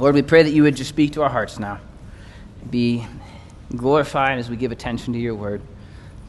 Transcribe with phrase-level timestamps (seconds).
[0.00, 1.78] Lord, we pray that you would just speak to our hearts now.
[2.70, 3.06] Be
[3.76, 5.60] glorified as we give attention to your word.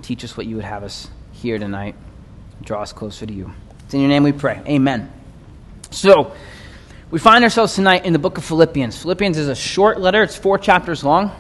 [0.02, 1.96] Teach us what you would have us hear tonight.
[2.62, 3.50] Draw us closer to you.
[3.86, 4.62] It's in your name we pray.
[4.68, 5.10] Amen.
[5.90, 6.34] So,
[7.12, 9.02] we find ourselves tonight in the book of Philippians.
[9.02, 11.32] Philippians is a short letter, it's four chapters long.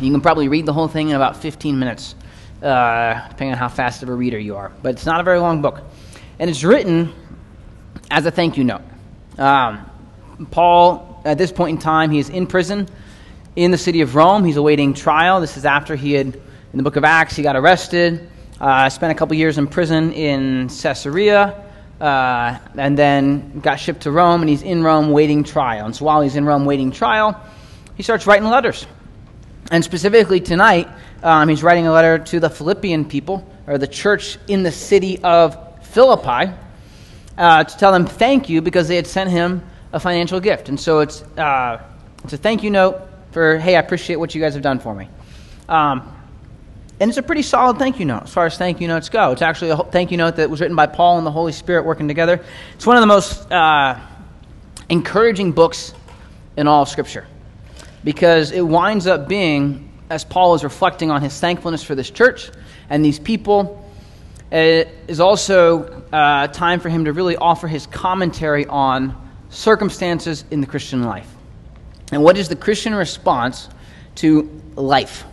[0.00, 2.14] You can probably read the whole thing in about 15 minutes,
[2.62, 4.70] uh, depending on how fast of a reader you are.
[4.80, 5.82] But it's not a very long book.
[6.38, 7.12] And it's written
[8.12, 8.82] as a thank you note.
[9.38, 9.84] Um,
[10.52, 12.88] Paul, at this point in time, he is in prison
[13.54, 14.44] in the city of Rome.
[14.44, 15.40] He's awaiting trial.
[15.40, 18.28] This is after he had, in the book of Acts, he got arrested,
[18.60, 21.64] uh, spent a couple years in prison in Caesarea,
[22.00, 25.84] uh, and then got shipped to Rome, and he's in Rome waiting trial.
[25.84, 27.38] And so while he's in Rome waiting trial,
[27.94, 28.86] he starts writing letters.
[29.70, 30.88] And specifically tonight,
[31.22, 35.18] um, he's writing a letter to the Philippian people, or the church in the city
[35.22, 36.54] of Philippi,
[37.36, 40.68] uh, to tell them thank you because they had sent him a financial gift.
[40.68, 41.82] And so it's, uh,
[42.24, 44.94] it's a thank you note for, hey, I appreciate what you guys have done for
[44.94, 45.08] me.
[45.68, 46.14] Um,
[47.00, 49.30] and it's a pretty solid thank you note as far as thank you notes go.
[49.30, 51.84] It's actually a thank you note that was written by Paul and the Holy Spirit
[51.84, 52.44] working together.
[52.74, 54.00] It's one of the most uh,
[54.88, 55.94] encouraging books
[56.56, 57.26] in all of Scripture
[58.02, 62.50] because it winds up being, as Paul is reflecting on his thankfulness for this church
[62.90, 63.84] and these people,
[64.50, 70.60] it is also uh, time for him to really offer his commentary on circumstances in
[70.60, 71.28] the Christian life.
[72.12, 73.68] And what is the Christian response
[74.16, 75.24] to life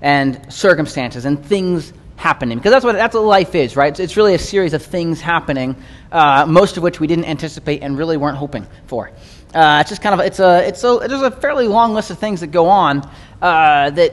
[0.00, 2.58] and circumstances and things happening?
[2.58, 3.90] Because that's what, that's what life is, right?
[3.90, 5.76] It's, it's really a series of things happening,
[6.12, 9.10] uh, most of which we didn't anticipate and really weren't hoping for.
[9.54, 12.18] Uh, it's just kind of it's a it's a there's a fairly long list of
[12.18, 12.98] things that go on
[13.40, 14.12] uh, that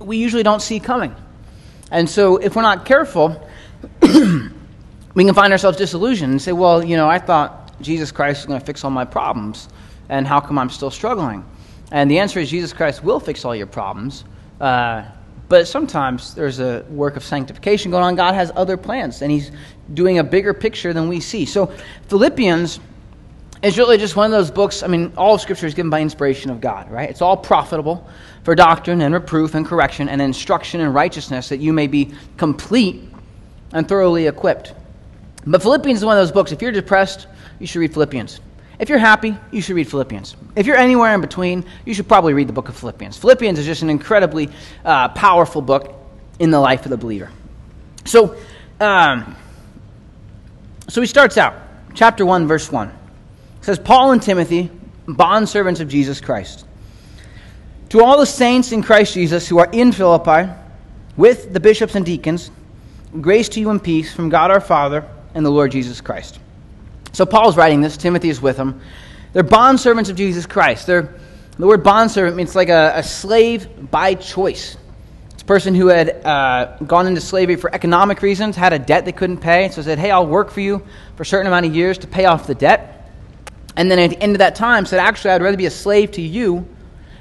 [0.00, 1.14] we usually don't see coming,
[1.92, 3.48] and so if we're not careful,
[4.02, 8.46] we can find ourselves disillusioned and say, well, you know, I thought Jesus Christ is
[8.46, 9.68] going to fix all my problems,
[10.08, 11.44] and how come I'm still struggling?
[11.92, 14.24] And the answer is Jesus Christ will fix all your problems.
[14.60, 15.04] Uh,
[15.48, 18.16] but sometimes there's a work of sanctification going on.
[18.16, 19.52] God has other plans, and He's
[19.94, 21.44] doing a bigger picture than we see.
[21.44, 21.72] So,
[22.08, 22.80] Philippians
[23.62, 24.82] is really just one of those books.
[24.82, 27.08] I mean, all Scripture is given by inspiration of God, right?
[27.08, 28.06] It's all profitable
[28.42, 33.02] for doctrine and reproof and correction and instruction in righteousness that you may be complete
[33.72, 34.74] and thoroughly equipped.
[35.46, 36.50] But Philippians is one of those books.
[36.50, 38.40] If you're depressed, you should read Philippians.
[38.78, 40.36] If you're happy, you should read Philippians.
[40.54, 43.16] If you're anywhere in between, you should probably read the book of Philippians.
[43.16, 44.50] Philippians is just an incredibly
[44.84, 45.94] uh, powerful book
[46.38, 47.30] in the life of the believer.
[48.04, 48.36] So,
[48.80, 49.34] um,
[50.88, 51.54] so he starts out,
[51.94, 52.88] chapter 1, verse 1.
[52.88, 52.94] It
[53.62, 54.70] says, Paul and Timothy,
[55.06, 56.66] bondservants of Jesus Christ.
[57.90, 60.52] To all the saints in Christ Jesus who are in Philippi,
[61.16, 62.50] with the bishops and deacons,
[63.20, 66.40] grace to you and peace from God our Father and the Lord Jesus Christ.
[67.16, 68.78] So Paul's writing this, Timothy is with him.
[69.32, 70.86] They're bondservants of Jesus Christ.
[70.86, 71.14] They're,
[71.58, 74.76] the word bondservant means like a, a slave by choice.
[75.32, 79.06] It's a person who had uh, gone into slavery for economic reasons, had a debt
[79.06, 80.82] they couldn't pay, so said, hey, I'll work for you
[81.14, 83.10] for a certain amount of years to pay off the debt.
[83.76, 86.10] And then at the end of that time said, actually, I'd rather be a slave
[86.12, 86.68] to you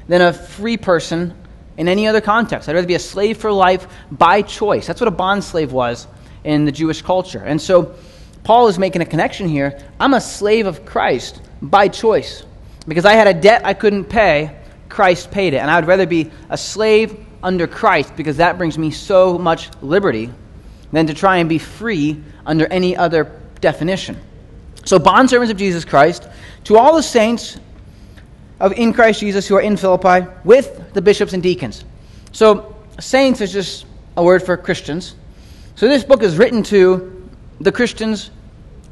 [0.10, 1.34] than a free person
[1.78, 2.68] in any other context.
[2.68, 4.88] I'd rather be a slave for life by choice.
[4.88, 6.06] That's what a bond slave was
[6.44, 7.40] in the Jewish culture.
[7.40, 7.96] And so
[8.46, 9.78] Paul is making a connection here.
[10.00, 12.44] I'm a slave of Christ by choice.
[12.88, 14.56] Because I had a debt I couldn't pay,
[14.88, 15.58] Christ paid it.
[15.58, 19.70] And I would rather be a slave under Christ because that brings me so much
[19.82, 20.30] liberty
[20.92, 24.16] than to try and be free under any other definition.
[24.86, 26.28] So, bondservants of Jesus Christ,
[26.66, 27.60] to all the saints
[28.60, 31.84] of in Christ Jesus who are in Philippi, with the bishops and deacons.
[32.32, 35.16] So, saints is just a word for Christians.
[35.76, 37.28] So, this book is written to
[37.60, 38.30] the Christians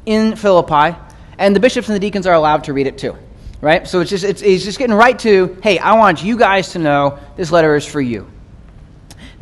[0.06, 0.96] in Philippi,
[1.38, 3.16] and the bishops and the deacons are allowed to read it too.
[3.60, 3.86] Right?
[3.86, 7.18] So it's just, it's, just getting right to, hey, I want you guys to know
[7.36, 8.30] this letter is for you.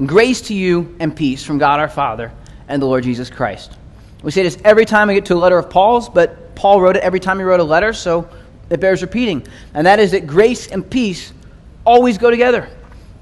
[0.06, 2.33] Grace to you and peace from God our Father
[2.69, 3.77] and the Lord Jesus Christ.
[4.23, 6.97] We say this every time we get to a letter of Paul's, but Paul wrote
[6.97, 8.29] it every time he wrote a letter, so
[8.71, 9.47] it bears repeating.
[9.75, 11.32] And that is that grace and peace
[11.85, 12.69] always go together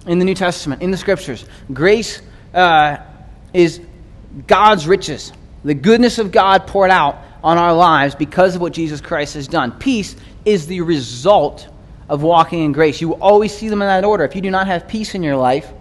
[0.07, 1.47] in the New Testament, in the Scriptures.
[1.73, 2.21] Grace
[2.53, 2.99] uh,
[3.55, 3.81] is
[4.47, 5.33] God's riches
[5.65, 9.49] the goodness of God poured out on our lives because of what Jesus Christ has
[9.49, 9.73] done.
[9.73, 11.69] Peace is the result
[12.09, 13.01] of walking in grace.
[13.01, 14.25] You will always see them in that order.
[14.25, 15.73] If you do not have peace in your life,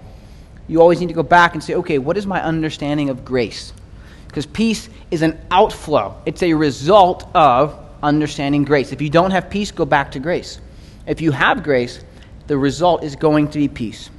[0.67, 3.73] you always need to go back and say, okay, what is my understanding of grace?
[4.27, 8.91] Because peace is an outflow, it's a result of understanding grace.
[8.91, 10.59] If you don't have peace, go back to grace.
[11.07, 12.03] If you have grace,
[12.45, 14.11] the result is going to be peace.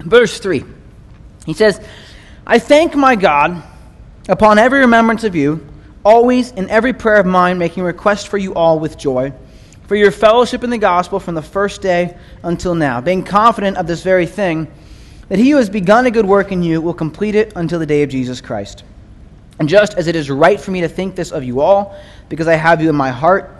[0.00, 0.64] Verse 3,
[1.46, 1.80] he says,
[2.46, 3.62] I thank my God
[4.28, 5.66] upon every remembrance of you,
[6.04, 9.32] always in every prayer of mine, making request for you all with joy,
[9.86, 13.86] for your fellowship in the gospel from the first day until now, being confident of
[13.86, 14.70] this very thing,
[15.28, 17.86] that he who has begun a good work in you will complete it until the
[17.86, 18.84] day of Jesus Christ.
[19.58, 21.96] And just as it is right for me to think this of you all,
[22.28, 23.50] because I have you in my heart,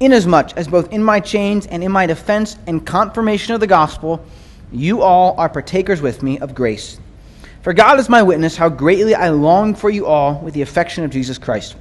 [0.00, 4.24] inasmuch as both in my chains and in my defense and confirmation of the gospel,
[4.72, 6.98] you all are partakers with me of grace.
[7.62, 11.04] For God is my witness how greatly I long for you all with the affection
[11.04, 11.76] of Jesus Christ.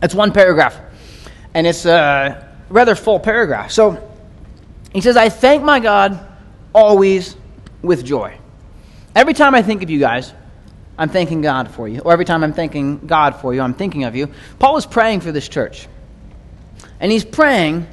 [0.00, 0.78] That's one paragraph,
[1.54, 3.70] and it's a rather full paragraph.
[3.70, 4.10] So
[4.92, 6.26] he says, I thank my God
[6.74, 7.36] always
[7.82, 8.36] with joy.
[9.14, 10.32] Every time I think of you guys,
[10.98, 12.00] I'm thanking God for you.
[12.00, 14.28] Or every time I'm thanking God for you, I'm thinking of you.
[14.58, 15.88] Paul is praying for this church.
[17.00, 17.86] And he's praying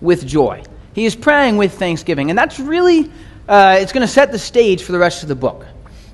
[0.00, 0.64] with joy.
[0.92, 2.30] He is praying with thanksgiving.
[2.30, 3.10] And that's really,
[3.48, 5.64] uh, it's going to set the stage for the rest of the book.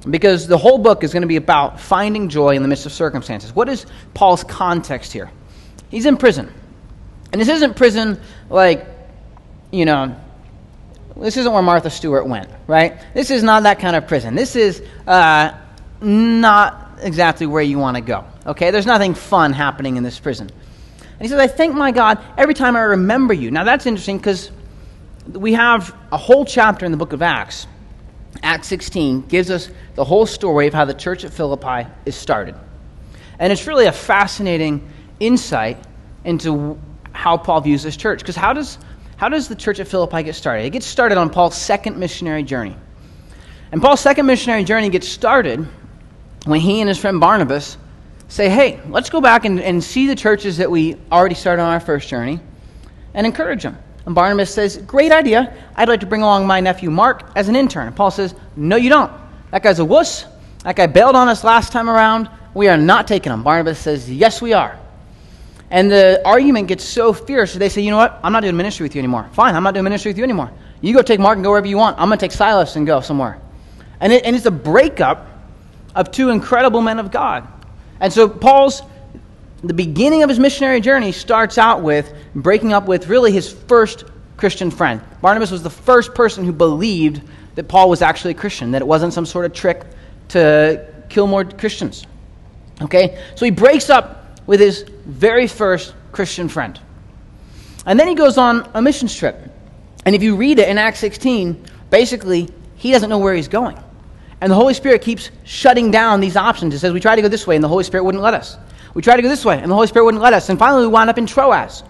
[0.08, 2.93] Because the whole book is going to be about finding joy in the midst of
[2.93, 3.55] circumstances.
[3.55, 5.31] What is Paul's context here?
[5.91, 6.53] He's in prison.
[7.32, 8.87] And this isn't prison like,
[9.73, 10.17] you know,
[11.17, 13.03] this isn't where Martha Stewart went, right?
[13.14, 14.35] This is not that kind of prison.
[14.35, 15.53] This is uh,
[16.00, 18.25] not exactly where you want to go.
[18.47, 18.70] Okay?
[18.70, 20.49] There's nothing fun happening in this prison.
[20.49, 23.50] And he says, I thank my God every time I remember you.
[23.50, 24.50] Now that's interesting because
[25.26, 27.67] we have a whole chapter in the book of Acts.
[28.43, 32.55] Acts 16 gives us the whole story of how the church at Philippi is started.
[33.38, 34.88] And it's really a fascinating
[35.21, 35.79] insight
[36.25, 36.79] into
[37.12, 38.21] how Paul views this church.
[38.21, 38.79] Because how does,
[39.17, 40.65] how does the church at Philippi get started?
[40.65, 42.77] It gets started on Paul's second missionary journey.
[43.73, 45.67] And Paul's second missionary journey gets started
[46.44, 47.77] when he and his friend Barnabas
[48.29, 51.73] say, hey, let's go back and, and see the churches that we already started on
[51.73, 52.41] our first journey
[53.15, 53.79] and encourage them.
[54.06, 55.53] And Barnabas says, Great idea.
[55.75, 57.88] I'd like to bring along my nephew Mark as an intern.
[57.88, 59.12] And Paul says, No, you don't.
[59.50, 60.25] That guy's a wuss.
[60.62, 62.31] That guy bailed on us last time around.
[62.55, 63.43] We are not taking him.
[63.43, 64.79] Barnabas says, Yes, we are.
[65.70, 68.19] And the argument gets so fierce that they say, You know what?
[68.23, 69.29] I'm not doing ministry with you anymore.
[69.32, 70.50] Fine, I'm not doing ministry with you anymore.
[70.81, 71.99] You go take Mark and go wherever you want.
[71.99, 73.41] I'm going to take Silas and go somewhere.
[74.00, 75.26] And, it, and it's a breakup
[75.94, 77.49] of two incredible men of God.
[77.99, 78.82] And so Paul's
[79.67, 84.05] the beginning of his missionary journey starts out with breaking up with really his first
[84.37, 85.01] Christian friend.
[85.21, 87.23] Barnabas was the first person who believed
[87.55, 89.85] that Paul was actually a Christian, that it wasn't some sort of trick
[90.29, 92.07] to kill more Christians.
[92.83, 93.23] Okay?
[93.35, 96.79] So he breaks up with his very first Christian friend.
[97.87, 99.51] And then he goes on a missions trip.
[100.05, 103.79] And if you read it in Acts 16, basically, he doesn't know where he's going.
[104.41, 106.75] And the Holy Spirit keeps shutting down these options.
[106.75, 108.59] It says, We try to go this way, and the Holy Spirit wouldn't let us.
[108.96, 110.48] We tried to go this way, and the Holy Spirit wouldn't let us.
[110.48, 111.82] And finally, we wound up in Troas.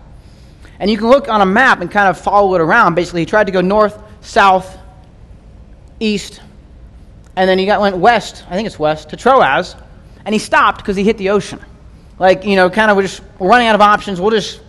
[0.80, 2.96] And you can look on a map and kind of follow it around.
[2.96, 4.76] Basically, he tried to go north, south,
[6.00, 6.40] east,
[7.36, 9.76] and then he got, went west, I think it's west, to Troas,
[10.24, 11.60] and he stopped because he hit the ocean.
[12.18, 14.20] Like, you know, kind of we're just we're running out of options.
[14.20, 14.60] We'll just,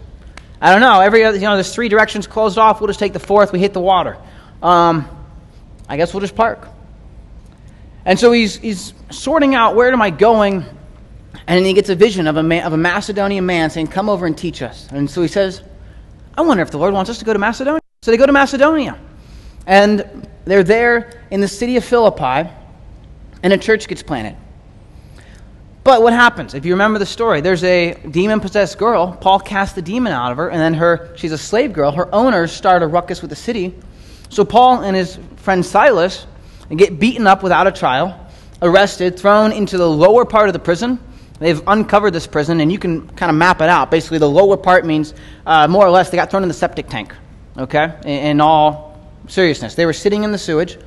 [0.61, 2.79] I don't know, every other, you know, there's three directions closed off.
[2.79, 3.51] We'll just take the fourth.
[3.51, 4.15] We hit the water.
[4.61, 5.09] Um,
[5.89, 6.67] I guess we'll just park.
[8.05, 10.65] And so he's, he's sorting out where am I going?
[11.47, 14.09] And then he gets a vision of a, man, of a Macedonian man saying, Come
[14.09, 14.87] over and teach us.
[14.91, 15.61] And so he says,
[16.37, 17.81] I wonder if the Lord wants us to go to Macedonia.
[18.01, 18.99] So they go to Macedonia.
[19.65, 22.49] And they're there in the city of Philippi,
[23.43, 24.37] and a church gets planted.
[25.83, 26.53] But what happens?
[26.53, 29.13] If you remember the story, there's a demon possessed girl.
[29.13, 31.91] Paul casts the demon out of her, and then her she's a slave girl.
[31.91, 33.73] Her owners start a ruckus with the city.
[34.29, 36.27] So Paul and his friend Silas
[36.75, 38.19] get beaten up without a trial,
[38.61, 40.99] arrested, thrown into the lower part of the prison.
[41.39, 43.91] They've uncovered this prison, and you can kind of map it out.
[43.91, 45.13] Basically, the lower part means
[45.45, 47.13] uh, more or less they got thrown in the septic tank,
[47.57, 49.75] okay, in, in all seriousness.
[49.75, 50.77] They were sitting in the sewage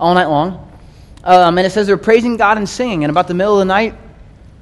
[0.00, 0.64] all night long.
[1.24, 3.04] Um, and it says they were praising God and singing.
[3.04, 3.94] And about the middle of the night,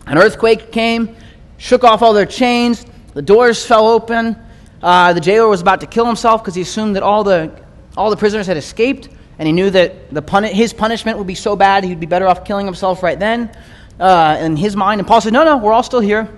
[0.06, 1.14] an earthquake came,
[1.58, 2.84] shook off all their chains,
[3.14, 4.36] the doors fell open.
[4.82, 7.52] Uh, the jailer was about to kill himself because he assumed that all the,
[7.96, 11.34] all the prisoners had escaped and he knew that the puni- his punishment would be
[11.34, 13.50] so bad he'd be better off killing himself right then
[13.98, 15.00] uh, in his mind.
[15.00, 16.28] And Paul said, No, no, we're all still here.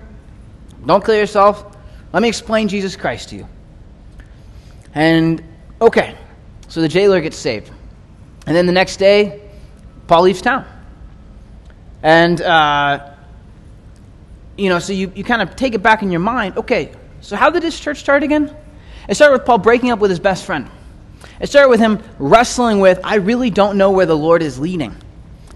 [0.85, 1.75] Don't kill yourself.
[2.13, 3.47] Let me explain Jesus Christ to you.
[4.93, 5.43] And
[5.79, 6.15] okay,
[6.67, 7.71] so the jailer gets saved.
[8.47, 9.41] And then the next day,
[10.07, 10.65] Paul leaves town.
[12.01, 13.11] And, uh,
[14.57, 16.57] you know, so you, you kind of take it back in your mind.
[16.57, 18.55] Okay, so how did this church start again?
[19.07, 20.69] It started with Paul breaking up with his best friend.
[21.39, 24.95] It started with him wrestling with, I really don't know where the Lord is leading.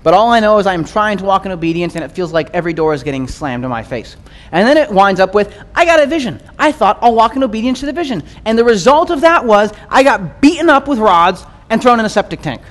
[0.03, 2.49] But all I know is I'm trying to walk in obedience, and it feels like
[2.51, 4.17] every door is getting slammed in my face.
[4.51, 6.41] And then it winds up with, I got a vision.
[6.59, 8.21] I thought I'll walk in obedience to the vision.
[8.43, 12.05] And the result of that was I got beaten up with rods and thrown in
[12.05, 12.61] a septic tank.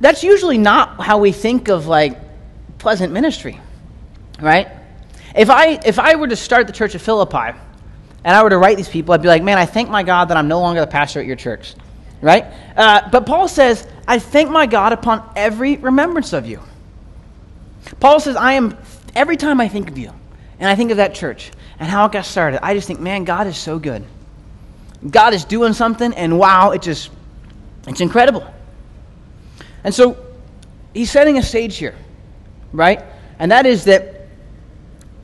[0.00, 2.18] That's usually not how we think of like
[2.78, 3.60] pleasant ministry,
[4.40, 4.68] right?
[5.34, 7.58] If I, if I were to start the church of Philippi,
[8.24, 10.26] and I were to write these people, I'd be like, man, I thank my God
[10.26, 11.74] that I'm no longer the pastor at your church.
[12.24, 12.46] Right?
[12.74, 16.58] Uh, but Paul says, I thank my God upon every remembrance of you.
[18.00, 18.78] Paul says, I am,
[19.14, 20.10] every time I think of you,
[20.58, 23.24] and I think of that church and how it got started, I just think, man,
[23.24, 24.02] God is so good.
[25.10, 27.10] God is doing something, and wow, it just,
[27.86, 28.46] it's incredible.
[29.84, 30.16] And so
[30.94, 31.94] he's setting a stage here,
[32.72, 33.04] right?
[33.38, 34.28] And that is that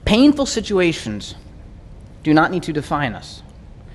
[0.05, 1.35] painful situations
[2.25, 3.43] do not need to define us,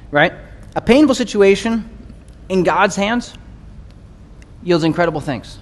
[0.09, 0.33] right?
[0.75, 1.94] A painful situation
[2.49, 3.33] in God's hands
[4.63, 5.59] yields incredible things,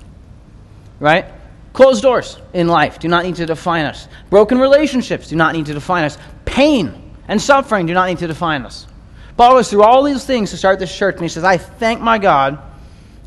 [0.99, 1.25] right?
[1.73, 4.07] Closed doors in life do not need to define us.
[4.29, 6.17] Broken relationships do not need to define us.
[6.45, 8.87] Pain and suffering do not need to define us.
[9.35, 11.99] Paul goes through all these things to start this church, and he says, I thank
[11.99, 12.59] my God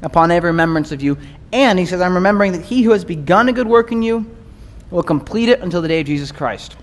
[0.03, 1.19] upon every remembrance of you.
[1.53, 4.25] And he says, I'm remembering that he who has begun a good work in you
[4.91, 6.77] will complete it until the day of Jesus Christ.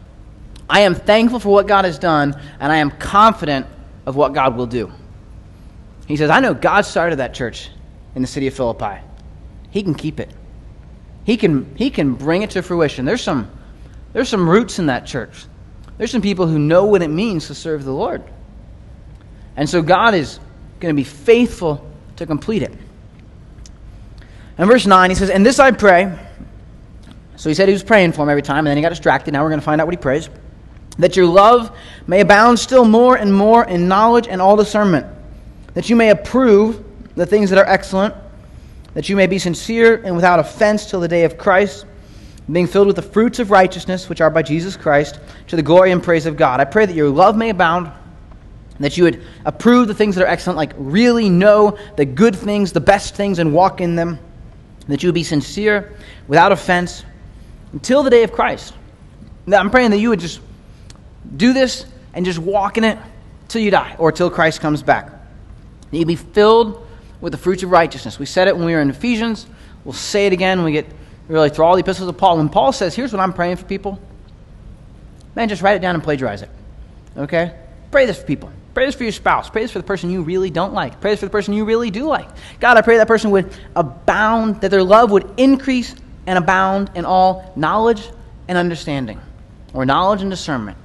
[0.69, 3.65] I am thankful for what God has done, and I am confident
[4.05, 4.91] of what God will do.
[6.07, 7.69] He says, I know God started that church
[8.15, 9.01] in the city of Philippi.
[9.71, 10.29] He can keep it.
[11.23, 13.05] He can, he can bring it to fruition.
[13.05, 13.49] There's some,
[14.11, 15.45] there's some roots in that church.
[15.97, 18.23] There's some people who know what it means to serve the Lord.
[19.55, 20.39] And so God is
[20.79, 22.73] going to be faithful to complete it.
[24.57, 26.17] And verse 9, he says, And this I pray.
[27.35, 29.31] So he said he was praying for him every time, and then he got distracted.
[29.31, 30.29] Now we're going to find out what he prays.
[30.99, 35.07] That your love may abound still more and more in knowledge and all discernment,
[35.73, 36.83] that you may approve
[37.15, 38.13] the things that are excellent,
[38.93, 41.85] that you may be sincere and without offense till the day of Christ,
[42.51, 45.91] being filled with the fruits of righteousness, which are by Jesus Christ, to the glory
[45.91, 46.59] and praise of God.
[46.59, 47.91] I pray that your love may abound
[48.79, 52.71] that you would approve the things that are excellent, like really know the good things,
[52.71, 54.19] the best things, and walk in them.
[54.87, 55.95] That you would be sincere,
[56.27, 57.05] without offense,
[57.71, 58.73] until the day of Christ.
[59.45, 60.41] Now, I'm praying that you would just
[61.37, 62.97] do this and just walk in it
[63.47, 65.12] till you die or till Christ comes back.
[65.93, 66.87] That you'd be filled
[67.21, 68.17] with the fruits of righteousness.
[68.17, 69.45] We said it when we were in Ephesians.
[69.85, 70.87] We'll say it again when we get
[71.27, 72.37] really through all the epistles of Paul.
[72.37, 73.99] When Paul says, here's what I'm praying for people,
[75.35, 76.49] man, just write it down and plagiarize it.
[77.15, 77.55] Okay?
[77.91, 78.51] Pray this for people.
[78.73, 79.51] Pray this for your spouse.
[79.51, 80.99] Pray this for the person you really don't like.
[80.99, 82.27] Pray this for the person you really do like.
[82.59, 85.93] God, I pray that person would abound, that their love would increase
[86.25, 88.09] and abound in all knowledge
[88.47, 89.21] and understanding,
[89.75, 90.75] or knowledge and discernment.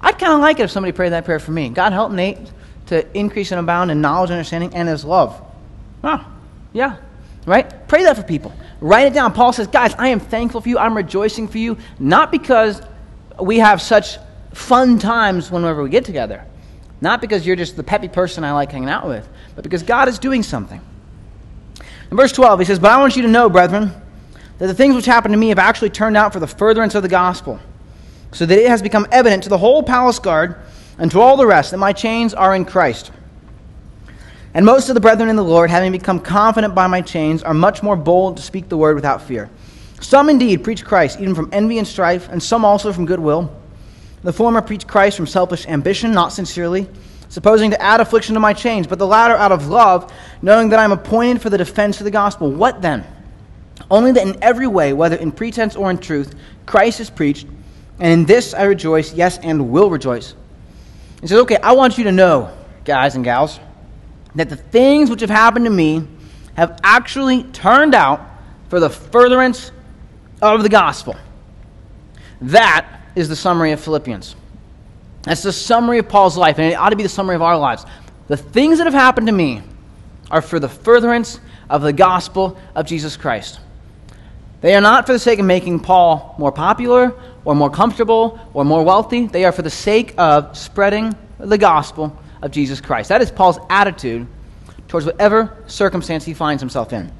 [0.00, 1.68] I'd kind of like it if somebody prayed that prayer for me.
[1.68, 2.38] God, help Nate
[2.86, 5.40] to increase and abound in knowledge, understanding, and his love.
[6.04, 6.26] Oh,
[6.72, 6.96] yeah,
[7.44, 7.88] right?
[7.88, 8.52] Pray that for people.
[8.80, 9.32] Write it down.
[9.32, 10.78] Paul says, guys, I am thankful for you.
[10.78, 12.80] I'm rejoicing for you, not because
[13.40, 14.18] we have such
[14.52, 16.44] fun times whenever we get together.
[17.00, 20.08] Not because you're just the peppy person I like hanging out with, but because God
[20.08, 20.80] is doing something.
[22.10, 23.92] In verse 12, he says, But I want you to know, brethren,
[24.58, 27.02] that the things which happened to me have actually turned out for the furtherance of
[27.02, 27.60] the gospel,
[28.32, 30.56] so that it has become evident to the whole palace guard
[30.98, 33.12] and to all the rest that my chains are in Christ.
[34.54, 37.52] And most of the brethren in the Lord, having become confident by my chains, are
[37.52, 39.50] much more bold to speak the word without fear.
[40.00, 43.54] Some indeed preach Christ, even from envy and strife, and some also from goodwill.
[44.22, 46.88] The former preach Christ from selfish ambition, not sincerely,
[47.28, 50.78] supposing to add affliction to my chains, but the latter out of love, knowing that
[50.78, 52.50] I am appointed for the defense of the gospel.
[52.50, 53.04] What then?
[53.90, 56.34] Only that in every way, whether in pretense or in truth,
[56.64, 57.46] Christ is preached,
[57.98, 60.34] and in this I rejoice, yes, and will rejoice.
[61.20, 63.58] He says, Okay, I want you to know, guys and gals,
[64.34, 66.06] that the things which have happened to me
[66.56, 68.20] have actually turned out
[68.68, 69.70] for the furtherance
[70.42, 71.16] of the gospel.
[72.40, 74.36] That is the summary of Philippians.
[75.22, 77.58] That's the summary of Paul's life, and it ought to be the summary of our
[77.58, 77.84] lives.
[78.28, 79.62] The things that have happened to me
[80.30, 83.60] are for the furtherance of the gospel of Jesus Christ.
[84.60, 87.14] They are not for the sake of making Paul more popular
[87.46, 89.26] or more comfortable or more wealthy.
[89.28, 93.08] They are for the sake of spreading the gospel of Jesus Christ.
[93.08, 94.26] That is Paul's attitude
[94.88, 97.10] towards whatever circumstance he finds himself in.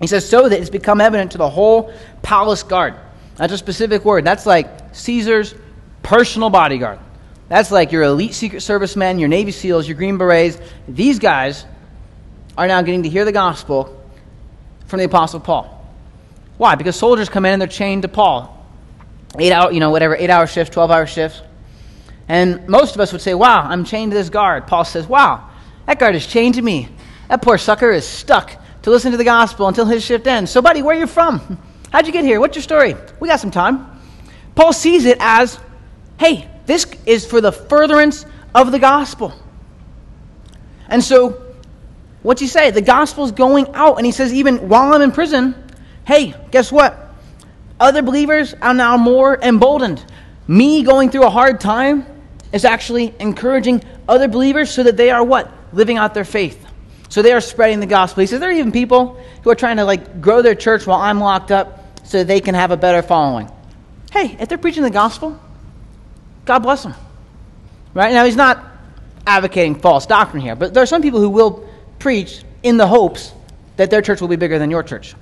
[0.00, 1.92] He says, so that it's become evident to the whole
[2.22, 2.94] palace guard.
[3.36, 4.24] That's a specific word.
[4.24, 5.54] That's like Caesar's
[6.02, 6.98] personal bodyguard.
[7.48, 10.58] That's like your elite Secret Service men, your Navy SEALs, your Green Berets.
[10.88, 11.66] These guys
[12.56, 14.02] are now getting to hear the gospel
[14.86, 15.86] from the Apostle Paul.
[16.56, 16.76] Why?
[16.76, 18.55] Because soldiers come in and they're chained to Paul.
[19.38, 21.42] Eight hour, you know, whatever, eight hour shifts, 12 hour shifts.
[22.28, 24.66] And most of us would say, wow, I'm chained to this guard.
[24.66, 25.48] Paul says, wow,
[25.86, 26.88] that guard is chained to me.
[27.28, 30.50] That poor sucker is stuck to listen to the gospel until his shift ends.
[30.50, 31.58] So, buddy, where are you from?
[31.92, 32.40] How'd you get here?
[32.40, 32.94] What's your story?
[33.20, 34.00] We got some time.
[34.54, 35.60] Paul sees it as
[36.18, 38.24] hey, this is for the furtherance
[38.54, 39.32] of the gospel.
[40.88, 41.54] And so,
[42.22, 42.70] what's he say?
[42.70, 43.96] The gospel's going out.
[43.96, 45.54] And he says, even while I'm in prison,
[46.06, 47.05] hey, guess what?
[47.78, 50.04] Other believers are now more emboldened.
[50.48, 52.06] Me going through a hard time
[52.52, 55.52] is actually encouraging other believers so that they are what?
[55.72, 56.64] Living out their faith.
[57.08, 58.22] So they are spreading the gospel.
[58.22, 61.00] He says there are even people who are trying to like grow their church while
[61.00, 63.50] I'm locked up so they can have a better following.
[64.12, 65.38] Hey, if they're preaching the gospel,
[66.44, 66.94] God bless them.
[67.94, 68.12] Right?
[68.12, 68.64] Now he's not
[69.26, 71.68] advocating false doctrine here, but there are some people who will
[71.98, 73.32] preach in the hopes
[73.76, 75.14] that their church will be bigger than your church.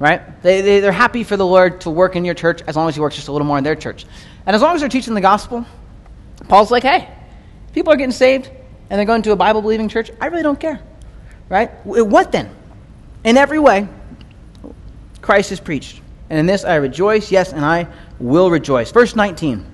[0.00, 0.42] Right?
[0.42, 2.96] They, they, they're happy for the Lord to work in your church as long as
[2.96, 4.06] he works just a little more in their church.
[4.46, 5.66] And as long as they're teaching the gospel,
[6.48, 7.08] Paul's like, hey,
[7.74, 8.50] people are getting saved
[8.88, 10.10] and they're going to a Bible believing church.
[10.18, 10.80] I really don't care.
[11.50, 11.70] Right?
[11.84, 12.50] What then?
[13.24, 13.86] In every way,
[15.20, 16.00] Christ is preached.
[16.30, 17.86] And in this I rejoice, yes, and I
[18.18, 18.90] will rejoice.
[18.92, 19.66] Verse 19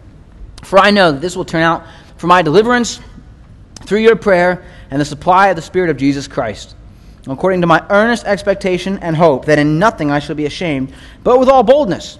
[0.64, 1.84] For I know that this will turn out
[2.16, 2.98] for my deliverance
[3.84, 6.74] through your prayer and the supply of the Spirit of Jesus Christ,
[7.26, 10.92] according to my earnest expectation and hope that in nothing I shall be ashamed,
[11.24, 12.18] but with all boldness.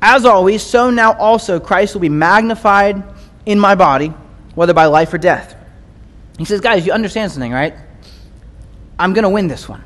[0.00, 3.02] As always, so now also Christ will be magnified
[3.46, 4.08] in my body,
[4.54, 5.54] whether by life or death.
[6.38, 7.74] He says, guys, you understand something, right?
[8.98, 9.82] I'm going to win this one.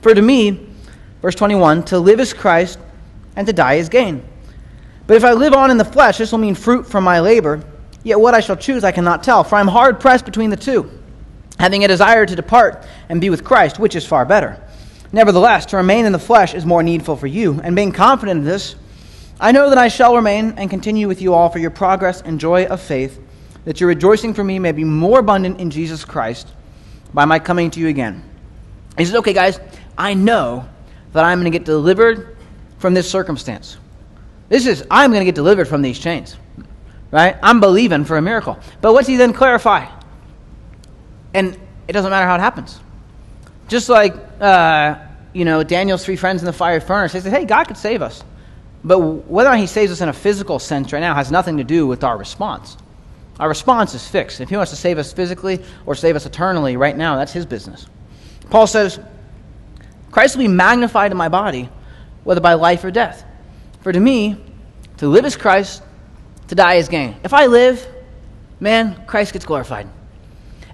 [0.00, 0.68] For to me,
[1.20, 2.78] verse 21, to live is Christ,
[3.36, 4.24] and to die is gain.
[5.06, 7.62] But if I live on in the flesh, this will mean fruit from my labor.
[8.04, 10.56] Yet what I shall choose I cannot tell, for I am hard pressed between the
[10.56, 10.90] two,
[11.62, 14.60] having a desire to depart and be with Christ, which is far better.
[15.12, 18.44] Nevertheless, to remain in the flesh is more needful for you, and being confident of
[18.44, 18.74] this,
[19.38, 22.40] I know that I shall remain and continue with you all for your progress and
[22.40, 23.20] joy of faith,
[23.64, 26.48] that your rejoicing for me may be more abundant in Jesus Christ
[27.14, 28.24] by my coming to you again.
[28.98, 29.60] He says, Okay, guys,
[29.96, 30.68] I know
[31.12, 32.36] that I'm going to get delivered
[32.78, 33.76] from this circumstance.
[34.48, 36.36] This is, I'm going to get delivered from these chains.
[37.12, 37.36] Right?
[37.40, 38.58] I'm believing for a miracle.
[38.80, 40.01] But what's he then clarify?
[41.34, 41.58] And
[41.88, 42.78] it doesn't matter how it happens.
[43.68, 44.96] Just like, uh,
[45.32, 48.02] you know, Daniel's three friends in the fire furnace, they said, hey, God could save
[48.02, 48.22] us.
[48.84, 51.58] But whether or not he saves us in a physical sense right now has nothing
[51.58, 52.76] to do with our response.
[53.38, 54.40] Our response is fixed.
[54.40, 57.46] If he wants to save us physically or save us eternally right now, that's his
[57.46, 57.86] business.
[58.50, 59.00] Paul says,
[60.10, 61.70] Christ will be magnified in my body,
[62.24, 63.24] whether by life or death.
[63.80, 64.36] For to me,
[64.98, 65.82] to live is Christ,
[66.48, 67.16] to die is gain.
[67.24, 67.86] If I live,
[68.60, 69.88] man, Christ gets glorified.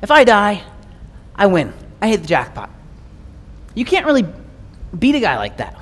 [0.02, 0.62] If I die,
[1.34, 1.72] I win.
[2.00, 2.70] I hit the jackpot.
[3.74, 4.26] You can't really
[4.96, 5.76] beat a guy like that,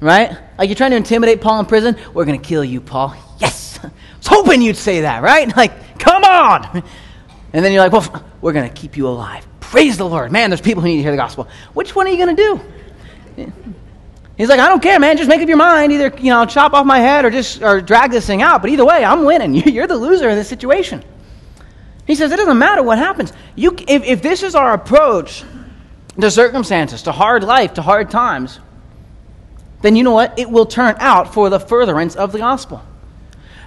[0.00, 0.36] right?
[0.58, 1.96] Like you're trying to intimidate Paul in prison.
[2.14, 3.14] We're going to kill you, Paul.
[3.38, 3.78] Yes.
[3.82, 5.54] I was hoping you'd say that, right?
[5.56, 6.82] Like, come on.
[7.52, 9.46] And then you're like, well, we're going to keep you alive.
[9.60, 10.32] Praise the Lord.
[10.32, 11.48] Man, there's people who need to hear the gospel.
[11.74, 12.42] Which one are you going to
[13.36, 13.50] do?
[14.36, 15.16] He's like, I don't care, man.
[15.16, 15.92] Just make up your mind.
[15.92, 18.62] Either, you know, chop off my head or just or drag this thing out.
[18.62, 19.54] But either way, I'm winning.
[19.68, 21.04] You're the loser in this situation.
[22.06, 23.32] He says, it doesn't matter what happens.
[23.54, 25.44] You, if, if this is our approach
[26.20, 28.58] to circumstances, to hard life, to hard times,
[29.82, 30.38] then you know what?
[30.38, 32.82] It will turn out for the furtherance of the gospel.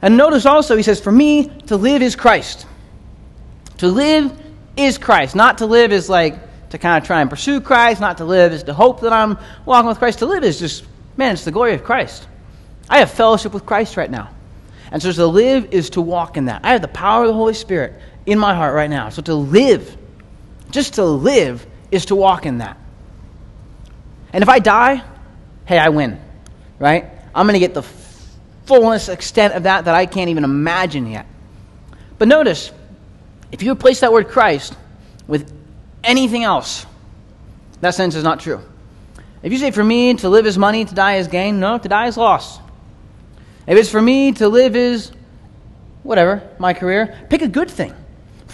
[0.02, 2.66] And notice also, he says, For me, to live is Christ.
[3.78, 4.32] To live
[4.78, 5.36] is Christ.
[5.36, 6.36] Not to live is like
[6.70, 9.38] to kind of try and pursue Christ, not to live is to hope that I'm
[9.66, 10.20] walking with Christ.
[10.20, 10.86] To live is just,
[11.18, 12.28] man, it's the glory of Christ.
[12.90, 14.30] I have fellowship with Christ right now.
[14.92, 16.62] And so to live is to walk in that.
[16.64, 19.10] I have the power of the Holy Spirit in my heart right now.
[19.10, 19.96] So to live,
[20.72, 22.78] just to live, is to walk in that.
[24.34, 25.04] And if I die,
[25.66, 26.20] hey, I win,
[26.80, 27.06] right?
[27.34, 27.84] I'm going to get the
[28.66, 31.26] fullness, extent of that that I can't even imagine yet.
[32.18, 32.72] But notice,
[33.52, 34.76] if you replace that word Christ
[35.28, 35.54] with
[36.04, 36.86] anything else,
[37.82, 38.62] that sentence is not true.
[39.44, 41.88] If you say, for me to live is money, to die is gain, no, to
[41.88, 42.60] die is loss.
[43.68, 45.12] If it's for me to live is
[46.04, 47.94] whatever, my career, pick a good thing.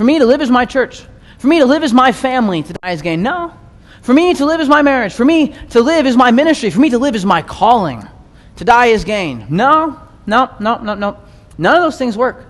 [0.02, 1.04] For me to live is my church.
[1.38, 3.22] For me to live is my family, to die is gain.
[3.22, 3.54] No.
[4.02, 5.14] For me to live is my marriage.
[5.14, 6.72] For me to live is my ministry.
[6.72, 8.08] For me to live is my calling.
[8.56, 9.46] To die is gain.
[9.52, 11.20] No, no, no, no, no.
[11.60, 12.48] None of those things work.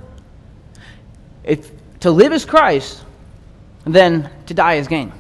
[1.44, 3.04] If to live is Christ,
[3.84, 5.12] then to die is gain.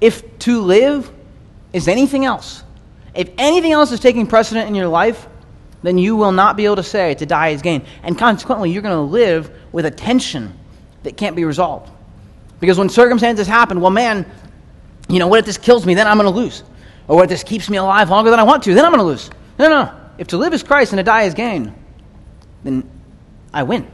[0.00, 1.10] If to live
[1.72, 2.62] is anything else,
[3.16, 5.26] if anything else is taking precedent in your life,
[5.82, 7.84] then you will not be able to say to die is gain.
[8.04, 10.56] And consequently, you're going to live with a tension
[11.02, 11.90] that can't be resolved.
[12.60, 14.30] Because when circumstances happen, well, man,
[15.08, 15.94] you know, what if this kills me?
[15.94, 16.62] Then I'm going to lose.
[17.08, 18.74] Or what if this keeps me alive longer than I want to?
[18.74, 19.30] Then I'm going to lose.
[19.58, 19.92] No, no.
[20.18, 21.74] If to live is Christ and to die is gain,
[22.62, 22.88] then
[23.52, 23.90] I win.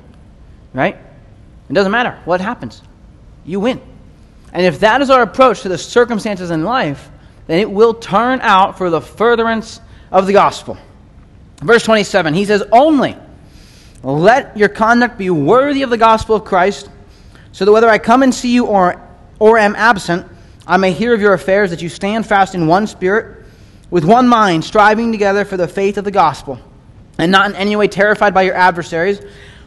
[0.73, 0.97] Right?
[1.69, 2.83] It doesn't matter what happens.
[3.45, 3.81] You win.
[4.53, 7.09] And if that is our approach to the circumstances in life,
[7.47, 10.77] then it will turn out for the furtherance of the gospel.
[11.63, 13.17] Verse 27, he says, Only
[14.03, 16.89] let your conduct be worthy of the gospel of Christ,
[17.57, 19.01] so that whether I come and see you or,
[19.39, 20.27] or am absent,
[20.67, 23.47] I may hear of your affairs, that you stand fast in one spirit,
[23.89, 26.61] with one mind, striving together for the faith of the gospel,
[27.17, 29.23] and not in any way terrified by your adversaries,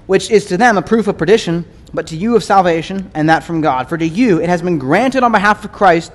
[0.06, 3.44] which is to them a proof of perdition but to you of salvation, and that
[3.44, 3.90] from God.
[3.90, 6.12] For to you it has been granted on behalf of Christ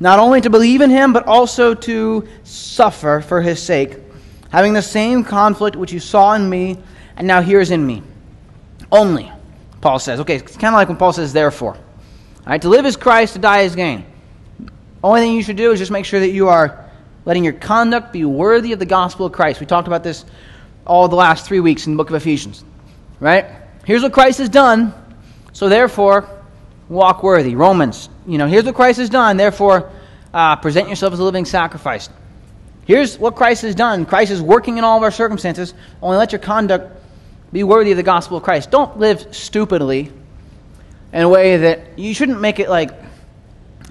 [0.00, 3.96] not only to believe in him, but also to suffer for his sake,
[4.50, 6.78] having the same conflict which you saw in me,
[7.16, 8.02] and now hears in me.
[8.90, 9.30] Only,
[9.82, 10.20] Paul says.
[10.20, 11.74] Okay, it's kind of like when Paul says, therefore.
[11.74, 14.06] All right, to live is Christ, to die is gain.
[15.04, 16.88] Only thing you should do is just make sure that you are
[17.24, 19.60] letting your conduct be worthy of the gospel of Christ.
[19.60, 20.24] We talked about this
[20.86, 22.64] all the last three weeks in the book of Ephesians.
[23.20, 23.46] Right?
[23.84, 24.94] Here's what Christ has done,
[25.52, 26.28] so therefore,
[26.88, 27.54] walk worthy.
[27.54, 29.90] Romans, you know, here's what Christ has done, therefore,
[30.32, 32.08] uh, present yourself as a living sacrifice.
[32.84, 34.06] Here's what Christ has done.
[34.06, 35.74] Christ is working in all of our circumstances.
[36.00, 37.01] Only let your conduct
[37.52, 38.70] be worthy of the gospel of Christ.
[38.70, 40.10] Don't live stupidly
[41.12, 42.90] in a way that you shouldn't make it like,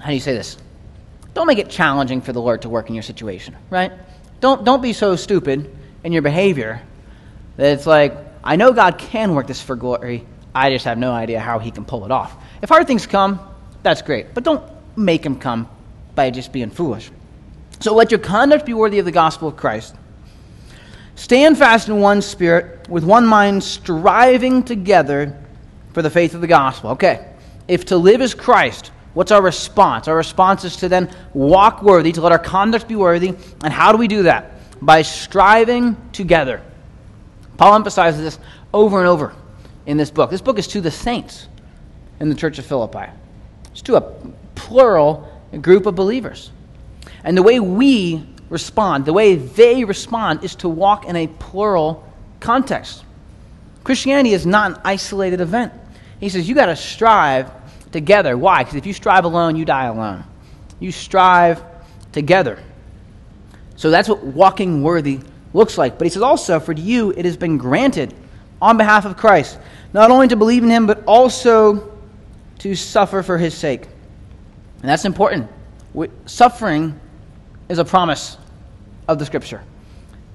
[0.00, 0.56] how do you say this?
[1.34, 3.92] Don't make it challenging for the Lord to work in your situation, right?
[4.40, 6.82] Don't, don't be so stupid in your behavior
[7.56, 10.26] that it's like, I know God can work this for glory.
[10.54, 12.34] I just have no idea how he can pull it off.
[12.60, 13.40] If hard things come,
[13.82, 14.34] that's great.
[14.34, 14.62] But don't
[14.96, 15.68] make them come
[16.14, 17.10] by just being foolish.
[17.80, 19.94] So let your conduct be worthy of the gospel of Christ.
[21.22, 25.38] Stand fast in one spirit, with one mind, striving together
[25.92, 26.90] for the faith of the gospel.
[26.90, 27.32] Okay,
[27.68, 30.08] if to live is Christ, what's our response?
[30.08, 33.36] Our response is to then walk worthy, to let our conduct be worthy.
[33.62, 34.50] And how do we do that?
[34.84, 36.60] By striving together.
[37.56, 38.38] Paul emphasizes this
[38.74, 39.32] over and over
[39.86, 40.28] in this book.
[40.28, 41.46] This book is to the saints
[42.18, 43.12] in the church of Philippi,
[43.70, 44.00] it's to a
[44.56, 46.50] plural group of believers.
[47.22, 52.06] And the way we respond, the way they respond, is to walk in a plural
[52.38, 53.02] context.
[53.82, 55.72] Christianity is not an isolated event.
[56.20, 57.50] He says you got to strive
[57.92, 58.36] together.
[58.36, 58.62] Why?
[58.62, 60.22] Because if you strive alone, you die alone.
[60.80, 61.62] You strive
[62.12, 62.62] together.
[63.76, 65.20] So that's what walking worthy
[65.54, 65.96] looks like.
[65.96, 68.14] But he says also, for you it has been granted
[68.60, 69.58] on behalf of Christ,
[69.94, 71.90] not only to believe in him, but also
[72.58, 73.84] to suffer for his sake.
[74.82, 75.50] And that's important.
[76.26, 77.00] Suffering
[77.70, 78.36] is a promise
[79.08, 79.62] of the scripture.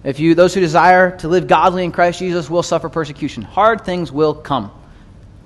[0.03, 3.43] If you those who desire to live godly in Christ Jesus will suffer persecution.
[3.43, 4.71] Hard things will come,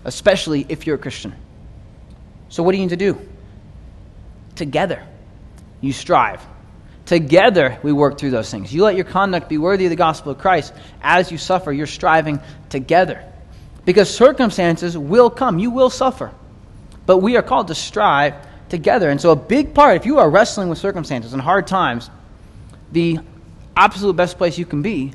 [0.06, 1.34] especially if you're a Christian.
[2.50, 3.20] So what do you need to do?
[4.56, 5.04] Together,
[5.80, 6.42] you strive.
[7.06, 8.74] Together, we work through those things.
[8.74, 10.74] You let your conduct be worthy of the gospel of Christ.
[11.02, 13.24] As you suffer, you're striving together.
[13.84, 15.60] Because circumstances will come.
[15.60, 16.32] You will suffer.
[17.06, 18.36] But we are called to strive
[18.70, 19.10] together.
[19.10, 22.10] And so, a big part, if you are wrestling with circumstances and hard times,
[22.92, 23.20] the
[23.76, 25.14] absolute best place you can be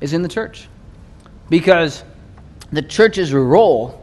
[0.00, 0.68] is in the church.
[1.48, 2.04] Because
[2.72, 3.96] the church's role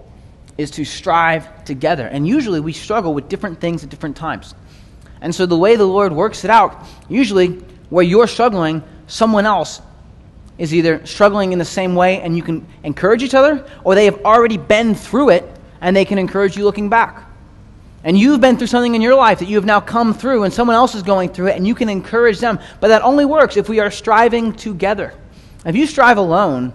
[0.58, 2.08] is to strive together.
[2.08, 4.56] And usually we struggle with different things at different times.
[5.22, 9.82] And so the way the Lord works it out, usually where you're struggling, someone else
[10.58, 14.06] is either struggling in the same way and you can encourage each other, or they
[14.06, 15.46] have already been through it
[15.82, 17.27] and they can encourage you looking back.
[18.08, 20.54] And you've been through something in your life that you have now come through, and
[20.54, 22.58] someone else is going through it, and you can encourage them.
[22.80, 25.14] But that only works if we are striving together.
[25.66, 26.74] If you strive alone,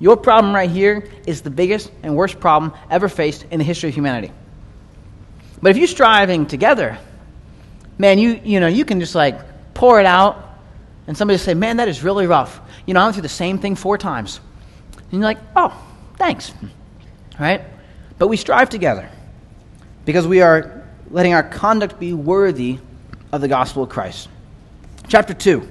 [0.00, 3.90] your problem right here is the biggest and worst problem ever faced in the history
[3.90, 4.32] of humanity.
[5.62, 6.98] But if you're striving together,
[7.96, 9.38] man, you, you know, you can just like
[9.74, 10.58] pour it out,
[11.06, 12.60] and somebody say, man, that is really rough.
[12.84, 14.40] You know, I went through the same thing four times.
[14.96, 15.72] And you're like, oh,
[16.16, 16.52] thanks.
[17.38, 17.62] Right?
[18.18, 19.08] But we strive together
[20.04, 22.78] because we are letting our conduct be worthy
[23.32, 24.28] of the gospel of Christ.
[25.08, 25.68] Chapter 2.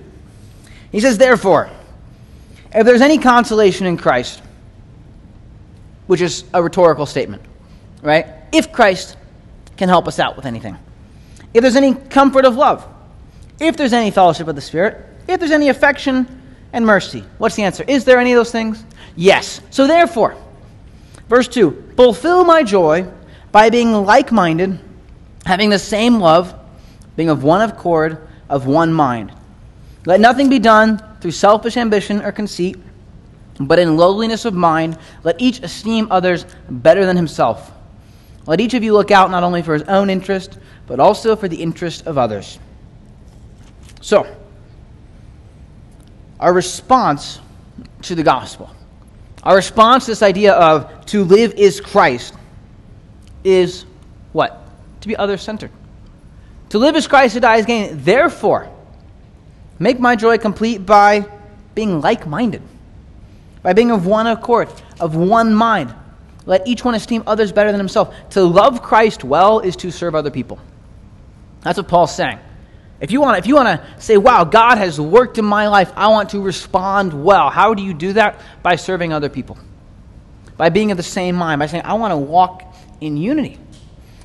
[0.91, 1.69] He says, Therefore,
[2.73, 4.41] if there's any consolation in Christ,
[6.07, 7.41] which is a rhetorical statement,
[8.01, 8.27] right?
[8.51, 9.17] If Christ
[9.77, 10.77] can help us out with anything,
[11.53, 12.87] if there's any comfort of love,
[13.59, 16.41] if there's any fellowship of the Spirit, if there's any affection
[16.73, 17.23] and mercy.
[17.37, 17.85] What's the answer?
[17.87, 18.83] Is there any of those things?
[19.15, 19.61] Yes.
[19.69, 20.35] So therefore,
[21.29, 23.07] verse 2 fulfill my joy
[23.53, 24.79] by being like minded,
[25.45, 26.59] having the same love,
[27.15, 29.31] being of one accord, of one mind.
[30.07, 32.77] Let nothing be done through selfish ambition or conceit,
[33.59, 37.71] but in lowliness of mind, let each esteem others better than himself.
[38.47, 41.47] Let each of you look out not only for his own interest, but also for
[41.47, 42.57] the interest of others.
[44.01, 44.25] So,
[46.39, 47.39] our response
[48.01, 48.75] to the gospel,
[49.43, 52.33] our response to this idea of to live is Christ,
[53.43, 53.85] is
[54.31, 54.65] what?
[55.01, 55.71] To be other centered.
[56.69, 58.03] To live is Christ, to die is gain.
[58.03, 58.69] Therefore,
[59.79, 61.25] make my joy complete by
[61.75, 62.61] being like minded,
[63.61, 65.93] by being of one accord, of one mind.
[66.45, 68.13] Let each one esteem others better than himself.
[68.31, 70.59] To love Christ well is to serve other people.
[71.61, 72.39] That's what Paul's saying.
[72.99, 75.91] If you want, if you want to say, "Wow, God has worked in my life.
[75.95, 78.39] I want to respond well." How do you do that?
[78.61, 79.57] By serving other people
[80.57, 83.59] by being of the same mind, by saying, I want to walk in unity.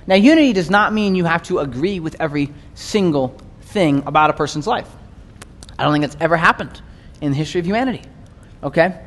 [0.06, 4.32] Now, unity does not mean you have to agree with every single thing about a
[4.32, 4.88] person's life.
[5.78, 6.80] I don't think that's ever happened
[7.20, 8.02] in the history of humanity.
[8.62, 8.98] Okay?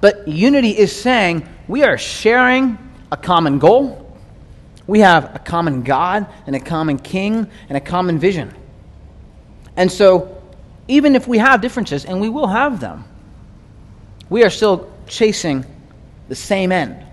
[0.00, 2.78] But unity is saying we are sharing
[3.12, 4.16] a common goal,
[4.86, 8.54] we have a common God and a common king and a common vision.
[9.76, 10.42] And so,
[10.88, 13.04] even if we have differences, and we will have them,
[14.30, 15.64] we are still chasing
[16.28, 17.04] the same end.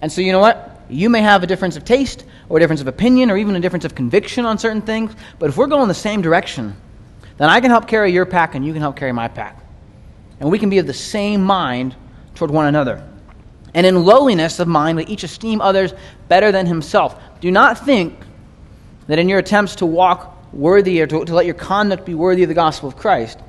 [0.00, 0.73] And so, you know what?
[0.94, 3.60] You may have a difference of taste, or a difference of opinion, or even a
[3.60, 6.76] difference of conviction on certain things, but if we're going the same direction,
[7.36, 9.60] then I can help carry your pack and you can help carry my pack.
[10.38, 11.96] And we can be of the same mind
[12.36, 13.04] toward one another.
[13.74, 15.92] And in lowliness of mind, let each esteem others
[16.28, 17.20] better than himself.
[17.40, 18.16] Do not think
[19.08, 22.44] that in your attempts to walk worthy or to, to let your conduct be worthy
[22.44, 23.40] of the gospel of Christ,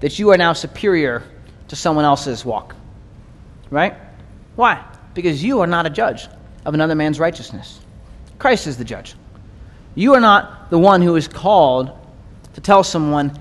[0.00, 1.22] that you are now superior
[1.68, 2.74] to someone else's walk.
[3.68, 3.94] Right?
[4.56, 4.82] Why?
[5.12, 6.28] Because you are not a judge
[6.68, 7.80] of another man's righteousness.
[8.38, 9.14] Christ is the judge.
[9.94, 11.90] You are not the one who is called
[12.52, 13.32] to tell someone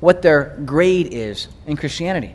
[0.00, 2.34] what their grade is in Christianity.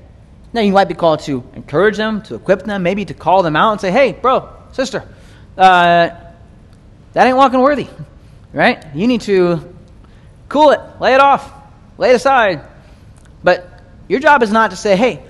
[0.54, 3.56] Now, you might be called to encourage them, to equip them, maybe to call them
[3.56, 5.04] out and say, hey, bro, sister,
[5.58, 6.10] uh,
[7.14, 7.88] that ain't walking worthy,
[8.54, 8.86] right?
[8.94, 9.74] You need to
[10.50, 11.52] cool it, lay it off,
[11.98, 12.62] lay it aside.
[13.44, 13.68] But
[14.08, 15.24] your job is not to say, hey,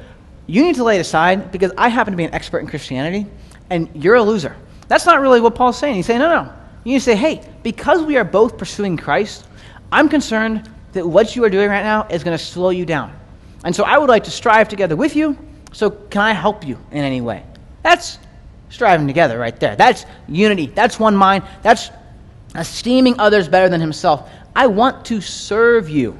[0.47, 3.25] you need to lay it aside because I happen to be an expert in Christianity
[3.69, 4.57] and you're a loser.
[4.91, 5.95] That's not really what Paul's saying.
[5.95, 6.53] He's saying, no, no.
[6.83, 9.47] You say, hey, because we are both pursuing Christ,
[9.89, 13.17] I'm concerned that what you are doing right now is going to slow you down.
[13.63, 15.37] And so I would like to strive together with you.
[15.71, 17.45] So can I help you in any way?
[17.83, 18.19] That's
[18.67, 19.77] striving together right there.
[19.77, 20.65] That's unity.
[20.65, 21.45] That's one mind.
[21.61, 21.89] That's
[22.53, 24.29] esteeming others better than himself.
[24.53, 26.17] I want to serve you.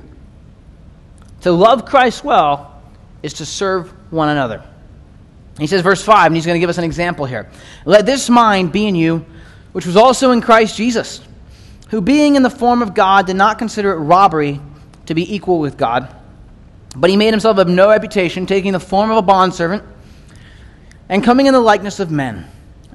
[1.41, 2.81] To love Christ well
[3.21, 4.63] is to serve one another.
[5.57, 7.49] He says, verse 5, and he's going to give us an example here.
[7.85, 9.25] Let this mind be in you,
[9.73, 11.21] which was also in Christ Jesus,
[11.89, 14.61] who being in the form of God did not consider it robbery
[15.07, 16.15] to be equal with God
[16.95, 19.83] but he made himself of no reputation, taking the form of a bondservant,
[21.07, 22.47] and coming in the likeness of men.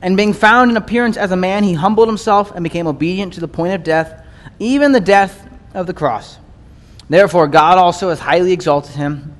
[0.03, 3.41] And being found in appearance as a man, he humbled himself and became obedient to
[3.41, 4.23] the point of death,
[4.59, 6.39] even the death of the cross.
[7.09, 9.36] Therefore, God also has highly exalted him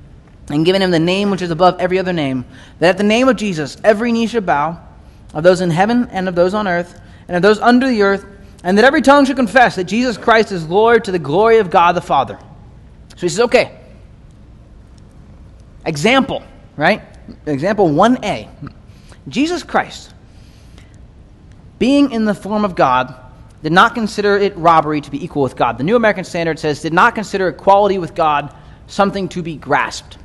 [0.49, 2.45] and given him the name which is above every other name,
[2.79, 4.81] that at the name of Jesus every knee should bow,
[5.33, 8.25] of those in heaven and of those on earth, and of those under the earth,
[8.63, 11.69] and that every tongue should confess that Jesus Christ is Lord to the glory of
[11.69, 12.39] God the Father.
[13.15, 13.77] So he says, okay,
[15.87, 16.43] Example,
[16.75, 17.01] right?
[17.45, 18.49] Example 1a.
[19.29, 20.13] Jesus Christ,
[21.79, 23.15] being in the form of God,
[23.63, 25.77] did not consider it robbery to be equal with God.
[25.77, 28.53] The New American Standard says, did not consider equality with God
[28.87, 30.17] something to be grasped.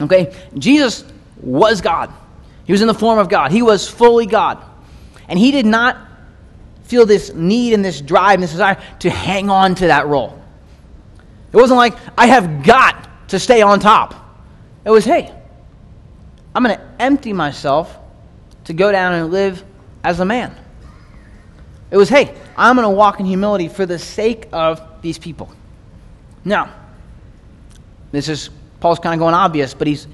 [0.00, 0.34] Okay?
[0.56, 1.04] Jesus
[1.40, 2.12] was God.
[2.64, 3.50] He was in the form of God.
[3.50, 4.62] He was fully God.
[5.28, 5.96] And he did not
[6.84, 10.42] feel this need and this drive and this desire to hang on to that role.
[11.52, 14.14] It wasn't like, I have got to stay on top.
[14.84, 15.34] It was, hey,
[16.54, 17.96] I'm going to empty myself
[18.64, 19.64] to go down and live
[20.04, 20.54] as a man.
[21.90, 25.50] It was, hey, I'm going to walk in humility for the sake of these people.
[26.44, 26.74] Now,
[28.12, 30.06] this is, Paul's kind of going obvious, but he's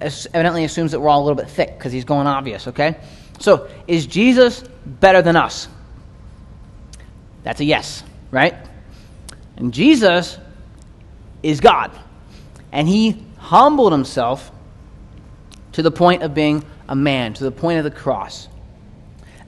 [0.00, 2.96] evidently assumes that we're all a little bit thick because he's going obvious, okay?
[3.40, 5.68] So, is Jesus better than us?
[7.44, 8.54] That's a yes, right?
[9.56, 10.38] And Jesus
[11.42, 11.90] is God.
[12.72, 14.50] And he humbled himself
[15.72, 18.48] to the point of being a man, to the point of the cross.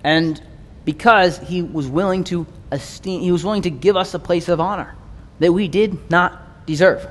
[0.04, 0.40] And
[0.84, 4.60] because he was willing to esteem, he was willing to give us a place of
[4.60, 4.94] honor
[5.40, 7.06] that we did not deserve.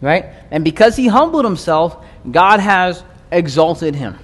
[0.00, 0.26] Right?
[0.50, 4.18] And because he humbled himself, God has exalted him.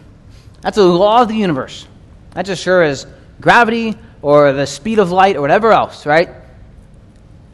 [0.60, 1.86] That's a law of the universe.
[2.30, 3.06] That's as sure as
[3.40, 6.30] gravity or the speed of light or whatever else, right?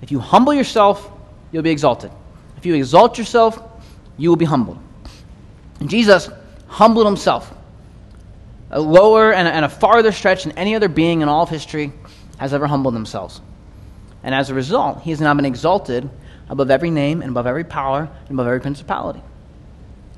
[0.02, 1.10] If you humble yourself,
[1.50, 2.12] you'll be exalted.
[2.56, 3.60] If you exalt yourself,
[4.16, 4.78] you will be humbled.
[5.80, 6.28] And Jesus
[6.66, 7.54] humbled himself.
[8.70, 11.48] A lower and a, and a farther stretch than any other being in all of
[11.48, 11.92] history
[12.36, 13.40] has ever humbled themselves.
[14.22, 16.10] And as a result, he has now been exalted
[16.48, 19.22] above every name and above every power and above every principality.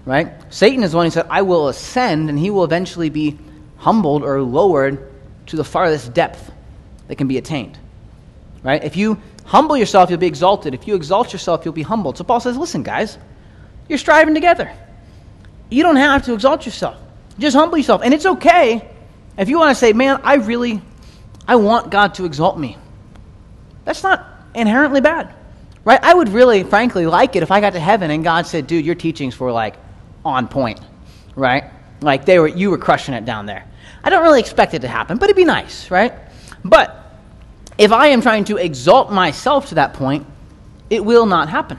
[0.04, 0.32] Right?
[0.52, 3.38] Satan is the one who said, I will ascend, and he will eventually be
[3.76, 5.10] humbled or lowered
[5.46, 6.50] to the farthest depth
[7.08, 7.78] that can be attained.
[8.62, 8.82] Right?
[8.82, 10.74] If you humble yourself, you'll be exalted.
[10.74, 12.16] If you exalt yourself, you'll be humbled.
[12.16, 13.18] So Paul says, listen, guys,
[13.88, 14.72] you're striving together.
[15.70, 16.98] You don't have to exalt yourself.
[17.38, 18.02] Just humble yourself.
[18.04, 18.88] And it's okay
[19.36, 20.82] if you want to say, man, I really,
[21.46, 22.76] I want God to exalt me.
[23.84, 25.34] That's not inherently bad.
[25.84, 25.98] Right?
[26.02, 28.84] I would really, frankly, like it if I got to heaven and God said, dude,
[28.84, 29.76] your teachings were like
[30.24, 30.80] on point.
[31.34, 31.64] Right?
[32.00, 33.66] Like they were, you were crushing it down there.
[34.02, 36.12] I don't really expect it to happen, but it'd be nice, right?
[36.64, 36.96] But
[37.76, 40.26] if I am trying to exalt myself to that point,
[40.88, 41.78] it will not happen.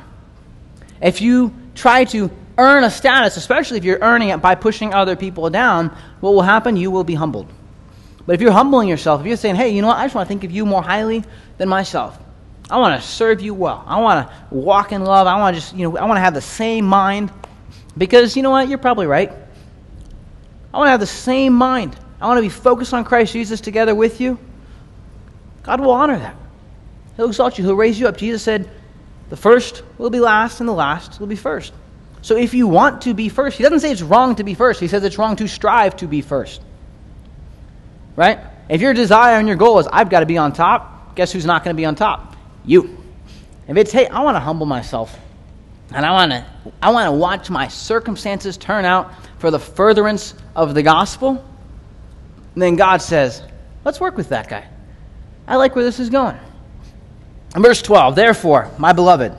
[1.02, 5.16] If you try to earn a status, especially if you're earning it by pushing other
[5.16, 6.78] people down, what will happen?
[6.78, 7.52] You will be humbled.
[8.26, 10.28] But if you're humbling yourself, if you're saying, hey, you know what, I just want
[10.28, 11.24] to think of you more highly
[11.58, 12.18] than myself.
[12.72, 13.84] I want to serve you well.
[13.86, 15.28] I want to walk in love.
[15.28, 17.30] I want to just, you know, I want to have the same mind.
[17.98, 18.70] Because you know what?
[18.70, 19.30] You're probably right.
[20.74, 21.96] I want to have the same mind.
[22.22, 24.40] I want to be focused on Christ Jesus together with you.
[25.64, 26.36] God will honor that.
[27.18, 27.66] He'll exalt you.
[27.66, 28.16] He'll raise you up.
[28.16, 28.70] Jesus said,
[29.30, 31.74] the first will be last, and the last will be first.
[32.22, 34.80] So if you want to be first, he doesn't say it's wrong to be first.
[34.80, 36.62] He says it's wrong to strive to be first.
[38.16, 38.40] Right?
[38.70, 41.46] If your desire and your goal is, I've got to be on top, guess who's
[41.46, 42.31] not going to be on top?
[42.66, 42.98] You.
[43.68, 45.18] If it's, hey, I want to humble myself,
[45.94, 46.46] and I want to,
[46.82, 51.44] I want to watch my circumstances turn out for the furtherance of the gospel,
[52.56, 53.44] then God says,
[53.84, 54.66] let's work with that guy.
[55.48, 56.38] I like where this is going.
[57.56, 59.34] In verse 12, therefore, my beloved,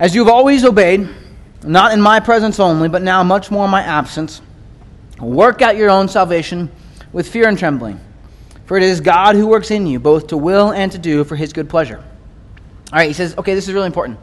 [0.00, 1.08] as you have always obeyed,
[1.62, 4.42] not in my presence only, but now much more in my absence,
[5.20, 6.70] work out your own salvation
[7.12, 8.00] with fear and trembling.
[8.66, 11.36] For it is God who works in you, both to will and to do for
[11.36, 11.98] his good pleasure.
[11.98, 14.18] All right, he says, okay, this is really important.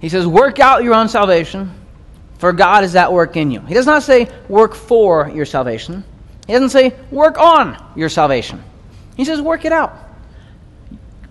[0.00, 1.74] He says, work out your own salvation,
[2.38, 3.60] for God is at work in you.
[3.60, 6.04] He does not say work for your salvation.
[6.46, 8.62] He doesn't say work on your salvation.
[9.16, 9.92] He says work it out.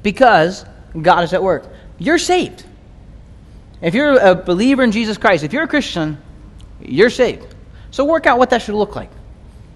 [0.03, 0.65] Because
[1.01, 1.67] God is at work.
[1.97, 2.65] You're saved.
[3.81, 6.17] If you're a believer in Jesus Christ, if you're a Christian,
[6.81, 7.55] you're saved.
[7.91, 9.09] So work out what that should look like.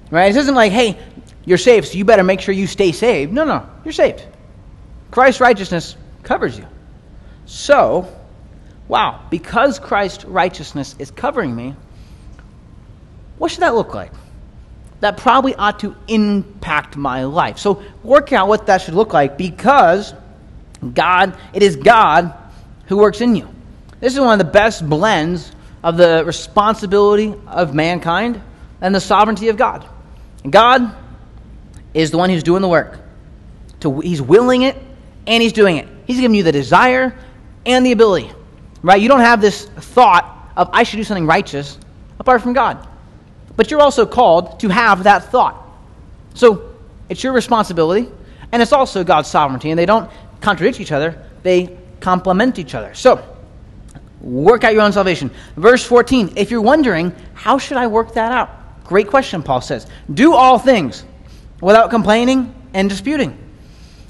[0.10, 0.30] Right?
[0.30, 1.00] It isn't like, hey,
[1.46, 3.34] you're saved, so you better make sure you stay saved.
[3.34, 4.24] No, no, you're saved.
[5.10, 6.66] Christ's righteousness covers you.
[7.46, 8.08] So,
[8.88, 11.76] wow, because Christ's righteousness is covering me,
[13.38, 14.12] what should that look like?
[15.00, 17.58] That probably ought to impact my life.
[17.58, 20.14] So, work out what that should look like because
[20.94, 22.34] God, it is God
[22.86, 23.48] who works in you.
[24.00, 25.52] This is one of the best blends
[25.84, 28.42] of the responsibility of mankind
[28.80, 29.88] and the sovereignty of God.
[30.48, 30.96] God
[31.94, 33.00] is the one who's doing the work.
[33.82, 34.78] To, he's willing it
[35.28, 35.88] and he's doing it.
[36.06, 37.18] He's giving you the desire
[37.66, 38.32] and the ability.
[38.82, 39.02] Right?
[39.02, 41.78] You don't have this thought of I should do something righteous
[42.20, 42.88] apart from God.
[43.56, 45.58] But you're also called to have that thought.
[46.34, 46.74] So
[47.10, 48.10] it's your responsibility
[48.52, 52.94] and it's also God's sovereignty and they don't contradict each other, they complement each other.
[52.94, 53.24] So
[54.22, 55.32] Work out your own salvation.
[55.56, 58.84] Verse 14, if you're wondering, how should I work that out?
[58.84, 59.88] Great question, Paul says.
[60.14, 61.06] Do all things
[61.62, 63.38] without complaining and disputing,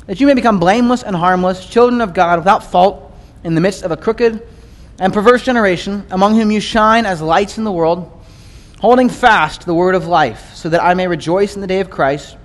[0.08, 3.84] that you may become blameless and harmless, children of God without fault in the midst
[3.84, 4.48] of a crooked
[5.00, 8.12] and perverse generation, among whom you shine as lights in the world,
[8.80, 11.90] holding fast the word of life, so that I may rejoice in the day of
[11.90, 12.38] Christ,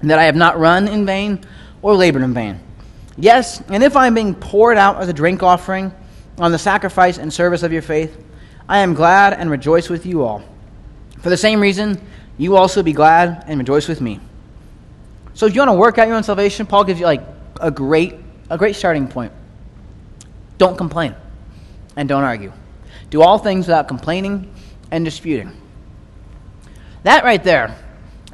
[0.00, 1.40] and that I have not run in vain
[1.82, 2.60] or labored in vain.
[3.16, 5.92] Yes, and if I am being poured out as a drink offering,
[6.38, 8.16] on the sacrifice and service of your faith,
[8.68, 10.42] I am glad and rejoice with you all.
[11.20, 12.00] For the same reason,
[12.38, 14.20] you also be glad and rejoice with me.
[15.34, 17.22] So if you want to work out your own salvation, Paul gives you like
[17.60, 18.14] a great
[18.50, 19.32] a great starting point.
[20.58, 21.14] Don't complain
[21.96, 22.52] and don't argue.
[23.10, 24.52] Do all things without complaining
[24.90, 25.52] and disputing.
[27.02, 27.76] That right there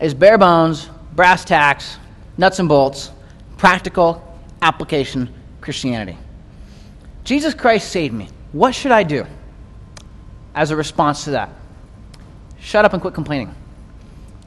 [0.01, 1.99] is bare bones, brass tacks,
[2.37, 3.11] nuts and bolts,
[3.57, 4.27] practical
[4.63, 6.17] application Christianity.
[7.25, 8.29] Jesus Christ saved me.
[8.53, 9.27] What should I do
[10.55, 11.51] as a response to that?
[12.61, 13.55] Shut up and quit complaining.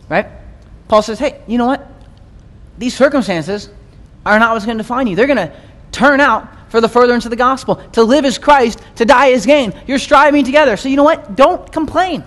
[0.09, 0.27] Right?
[0.87, 1.87] Paul says, hey, you know what?
[2.77, 3.69] These circumstances
[4.25, 5.15] are not what's going to define you.
[5.15, 5.53] They're going to
[5.91, 7.75] turn out for the furtherance of the gospel.
[7.93, 9.73] To live is Christ, to die is gain.
[9.85, 10.75] You're striving together.
[10.77, 11.35] So you know what?
[11.35, 12.23] Don't complain.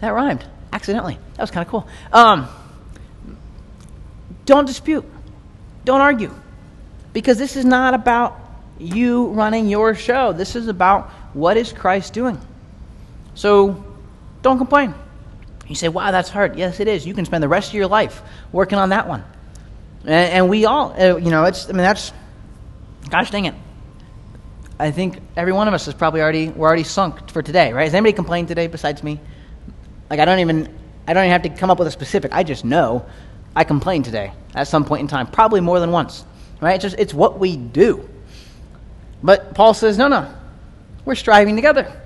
[0.00, 1.18] That rhymed accidentally.
[1.34, 1.88] That was kind of cool.
[2.12, 2.48] Um,
[4.46, 5.04] don't dispute.
[5.84, 6.34] Don't argue.
[7.12, 8.38] Because this is not about
[8.78, 10.32] you running your show.
[10.32, 12.40] This is about what is Christ doing.
[13.34, 13.84] So
[14.42, 14.94] don't complain.
[15.66, 16.56] You say, wow, that's hard.
[16.56, 17.06] Yes, it is.
[17.06, 18.22] You can spend the rest of your life
[18.52, 19.24] working on that one.
[20.02, 22.12] And, and we all, uh, you know, it's, I mean, that's,
[23.08, 23.54] gosh dang it.
[24.78, 27.84] I think every one of us is probably already, we're already sunk for today, right?
[27.84, 29.20] Has anybody complained today besides me?
[30.08, 30.74] Like, I don't even,
[31.06, 32.32] I don't even have to come up with a specific.
[32.34, 33.04] I just know
[33.54, 36.24] I complained today at some point in time, probably more than once,
[36.60, 36.74] right?
[36.76, 38.08] It's just, it's what we do.
[39.22, 40.32] But Paul says, no, no.
[41.04, 42.00] We're striving together.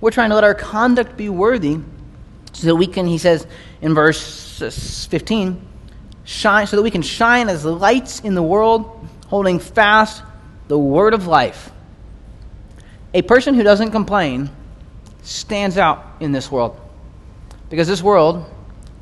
[0.00, 1.78] We're trying to let our conduct be worthy
[2.52, 3.46] so that we can, he says
[3.80, 5.66] in verse 15,
[6.24, 10.22] shine, so that we can shine as lights in the world, holding fast
[10.68, 11.70] the word of life.
[13.12, 14.50] A person who doesn't complain
[15.22, 16.80] stands out in this world.
[17.70, 18.44] Because this world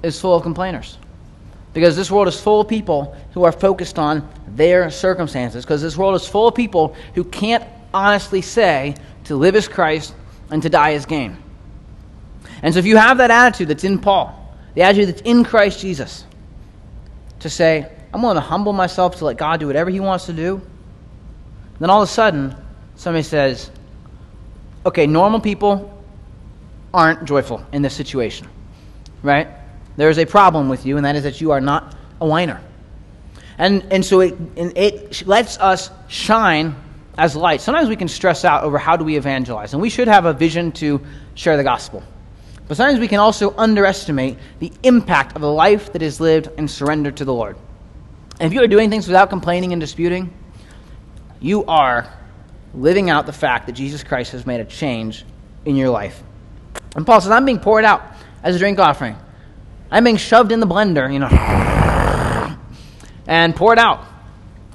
[0.03, 0.99] is full of complainers.
[1.73, 5.65] Because this world is full of people who are focused on their circumstances.
[5.65, 7.65] Because this world is full of people who can't
[7.95, 8.95] honestly say
[9.25, 10.15] to live as Christ
[10.51, 11.37] and to die as gain.
[12.63, 14.39] And so if you have that attitude that's in Paul,
[14.75, 16.25] the attitude that's in Christ Jesus,
[17.43, 20.33] to say, I'm willing to humble myself to let God do whatever He wants to
[20.33, 20.61] do,
[21.79, 22.55] then all of a sudden,
[22.97, 23.71] somebody says,
[24.85, 25.89] okay, normal people
[26.93, 28.49] aren't joyful in this situation,
[29.23, 29.49] right?
[29.97, 32.61] There is a problem with you, and that is that you are not a whiner.
[33.59, 36.75] And, and so it, and it lets us shine
[37.19, 37.61] as light.
[37.61, 40.33] Sometimes we can stress out over how do we evangelize, and we should have a
[40.33, 41.01] vision to
[41.35, 42.03] share the gospel.
[42.73, 46.69] But sometimes we can also underestimate the impact of a life that is lived in
[46.69, 47.59] surrender to the Lord.
[48.41, 50.33] And if you are doing things without complaining and disputing,
[51.39, 52.11] you are
[52.73, 55.27] living out the fact that Jesus Christ has made a change
[55.67, 56.23] in your life.
[56.97, 58.05] And Paul says, I'm being poured out
[58.43, 59.19] as a drink offering.
[59.91, 61.29] I'm being shoved in the blender, you know,
[63.27, 64.03] and poured out.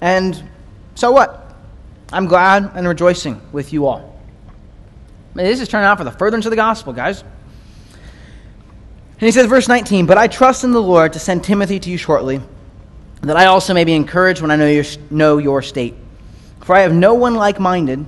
[0.02, 0.52] And
[0.94, 1.58] so what?
[2.14, 4.22] I'm glad and rejoicing with you all.
[5.34, 7.24] This is turning out for the furtherance of the gospel, guys.
[9.20, 11.90] And he says, verse 19, But I trust in the Lord to send Timothy to
[11.90, 12.40] you shortly,
[13.22, 15.96] that I also may be encouraged when I know your, know your state.
[16.62, 18.06] For I have no one like minded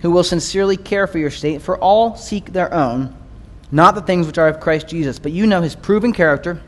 [0.00, 3.16] who will sincerely care for your state, for all seek their own,
[3.70, 5.18] not the things which are of Christ Jesus.
[5.18, 6.60] But you know his proven character,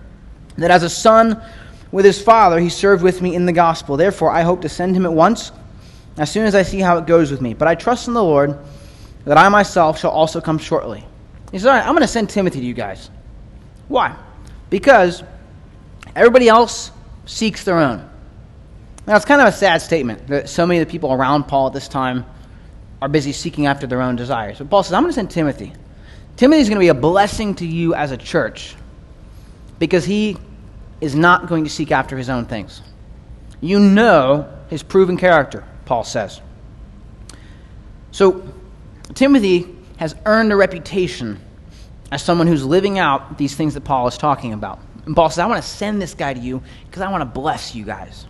[0.56, 1.42] that as a son
[1.90, 3.98] with his father, he served with me in the gospel.
[3.98, 5.52] Therefore, I hope to send him at once,
[6.16, 7.52] as soon as I see how it goes with me.
[7.52, 8.58] But I trust in the Lord
[9.26, 11.04] that I myself shall also come shortly.
[11.50, 13.10] He says, All right, I'm going to send Timothy to you guys.
[13.92, 14.16] Why?
[14.70, 15.22] Because
[16.16, 16.90] everybody else
[17.26, 18.08] seeks their own.
[19.06, 21.66] Now, it's kind of a sad statement that so many of the people around Paul
[21.66, 22.24] at this time
[23.02, 24.56] are busy seeking after their own desires.
[24.56, 25.74] But Paul says, I'm going to send Timothy.
[26.38, 28.76] Timothy is going to be a blessing to you as a church
[29.78, 30.38] because he
[31.02, 32.80] is not going to seek after his own things.
[33.60, 36.40] You know his proven character, Paul says.
[38.10, 38.42] So,
[39.12, 39.66] Timothy
[39.98, 41.40] has earned a reputation
[42.12, 44.78] as someone who's living out these things that Paul is talking about.
[45.06, 47.40] And Paul says, I want to send this guy to you because I want to
[47.40, 48.26] bless you guys.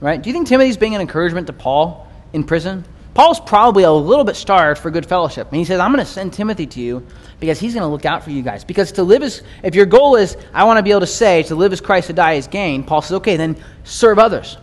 [0.00, 0.22] Right?
[0.22, 2.84] Do you think Timothy's being an encouragement to Paul in prison?
[3.14, 5.48] Paul's probably a little bit starved for good fellowship.
[5.48, 7.04] And he says, I'm going to send Timothy to you
[7.40, 8.62] because he's going to look out for you guys.
[8.62, 11.42] Because to live as, if your goal is, I want to be able to say,
[11.44, 14.58] to live as Christ, to die as gain, Paul says, okay, then serve others.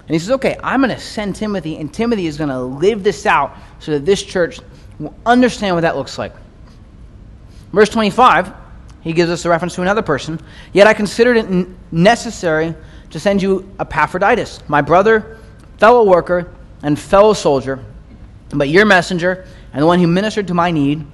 [0.00, 3.02] And he says, okay, I'm going to send Timothy, and Timothy is going to live
[3.02, 4.60] this out so that this church
[5.00, 6.32] will understand what that looks like.
[7.72, 8.52] Verse 25,
[9.02, 10.40] he gives us a reference to another person.
[10.72, 12.74] Yet I considered it necessary
[13.10, 15.38] to send you Epaphroditus, my brother,
[15.78, 16.52] fellow worker,
[16.82, 17.84] and fellow soldier,
[18.50, 21.06] but your messenger, and the one who ministered to my need,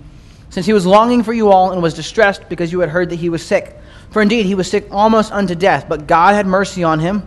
[0.51, 3.17] since he was longing for you all and was distressed because you had heard that
[3.17, 3.79] he was sick.
[4.11, 7.27] For indeed he was sick almost unto death, but God had mercy on him,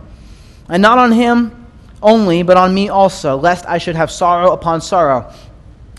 [0.68, 1.66] and not on him
[2.02, 5.32] only, but on me also, lest I should have sorrow upon sorrow.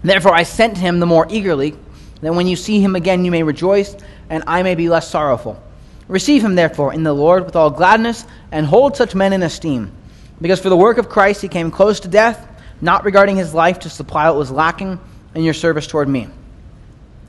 [0.03, 1.75] Therefore I sent him the more eagerly
[2.21, 3.95] that when you see him again you may rejoice,
[4.29, 5.61] and I may be less sorrowful.
[6.07, 9.91] Receive him, therefore, in the Lord with all gladness, and hold such men in esteem.
[10.39, 12.47] Because for the work of Christ he came close to death,
[12.79, 14.99] not regarding his life to supply what was lacking
[15.35, 16.27] in your service toward me.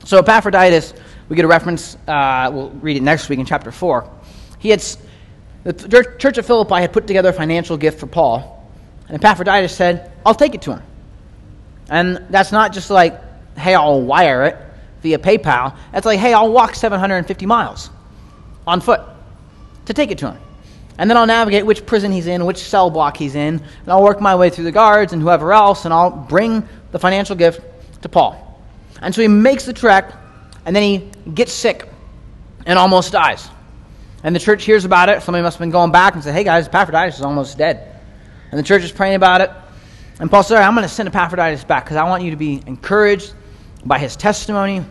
[0.05, 0.93] So, Epaphroditus,
[1.27, 4.09] we get a reference, uh, we'll read it next week in chapter 4.
[4.59, 4.83] He had,
[5.63, 8.71] the church of Philippi had put together a financial gift for Paul,
[9.07, 10.83] and Epaphroditus said, I'll take it to him.
[11.89, 13.19] And that's not just like,
[13.57, 14.68] hey, I'll wire it
[15.01, 15.75] via PayPal.
[15.93, 17.89] It's like, hey, I'll walk 750 miles
[18.67, 19.01] on foot
[19.85, 20.41] to take it to him.
[20.97, 24.03] And then I'll navigate which prison he's in, which cell block he's in, and I'll
[24.03, 27.61] work my way through the guards and whoever else, and I'll bring the financial gift
[28.01, 28.61] to Paul.
[29.01, 30.13] And so he makes the trek,
[30.65, 31.87] and then he gets sick
[32.65, 33.49] and almost dies.
[34.23, 35.21] And the church hears about it.
[35.21, 38.01] Somebody must have been going back and said, hey guys, Epaphroditus is almost dead.
[38.51, 39.49] And the church is praying about it.
[40.19, 42.61] And Paul said, I'm going to send Epaphroditus back because I want you to be
[42.65, 43.33] encouraged
[43.85, 44.83] by his testimony,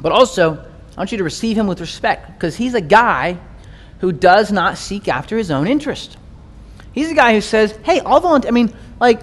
[0.00, 3.38] but also I want you to receive him with respect because he's a guy
[4.00, 6.16] who does not seek after his own interest.
[6.92, 8.48] He's a guy who says, Hey, I'll volunteer.
[8.48, 9.20] I mean, like,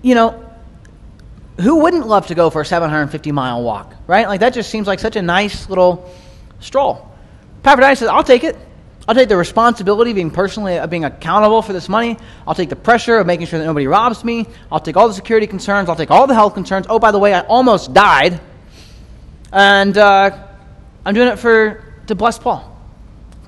[0.00, 0.42] you know,
[1.60, 4.26] who wouldn't love to go for a 750 mile walk, right?
[4.26, 6.10] Like, that just seems like such a nice little
[6.60, 7.08] stroll.
[7.60, 8.56] Epaphroditus says, I'll take it.
[9.06, 12.18] I'll take the responsibility of being personally of being accountable for this money.
[12.46, 14.46] I'll take the pressure of making sure that nobody robs me.
[14.70, 15.88] I'll take all the security concerns.
[15.88, 16.86] I'll take all the health concerns.
[16.88, 18.40] Oh, by the way, I almost died,
[19.52, 20.46] and uh,
[21.04, 22.68] I'm doing it for to bless Paul.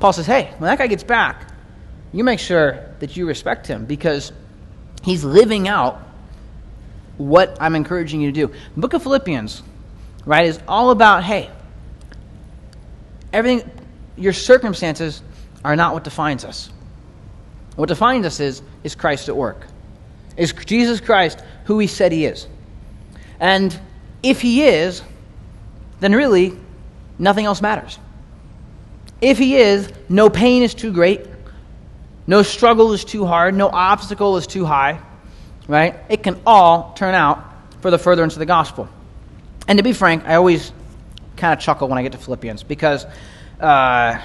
[0.00, 1.52] Paul says, "Hey, when that guy gets back,
[2.12, 4.32] you make sure that you respect him because
[5.02, 6.02] he's living out
[7.16, 9.62] what I'm encouraging you to do." The book of Philippians
[10.26, 11.50] right, is all about hey,
[13.32, 13.70] everything,
[14.16, 15.22] your circumstances
[15.65, 16.71] are not what defines us.
[17.77, 19.67] What defines us is, is Christ at work.
[20.37, 22.47] Is Jesus Christ who he said he is?
[23.41, 23.79] And
[24.23, 25.03] if he is,
[26.01, 26.57] then really
[27.19, 27.99] nothing else matters.
[29.21, 31.27] If he is, no pain is too great,
[32.27, 35.01] no struggle is too hard, no obstacle is too high,
[35.69, 35.97] right?
[36.09, 37.45] It can all turn out
[37.81, 38.89] for the furtherance of the gospel.
[39.67, 40.73] And to be frank, I always
[41.37, 43.07] kind of chuckle when I get to Philippians because,
[43.61, 44.21] uh,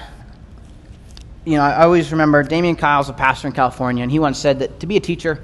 [1.44, 4.58] you know, I always remember Damian Kyle's a pastor in California, and he once said
[4.58, 5.42] that to be a teacher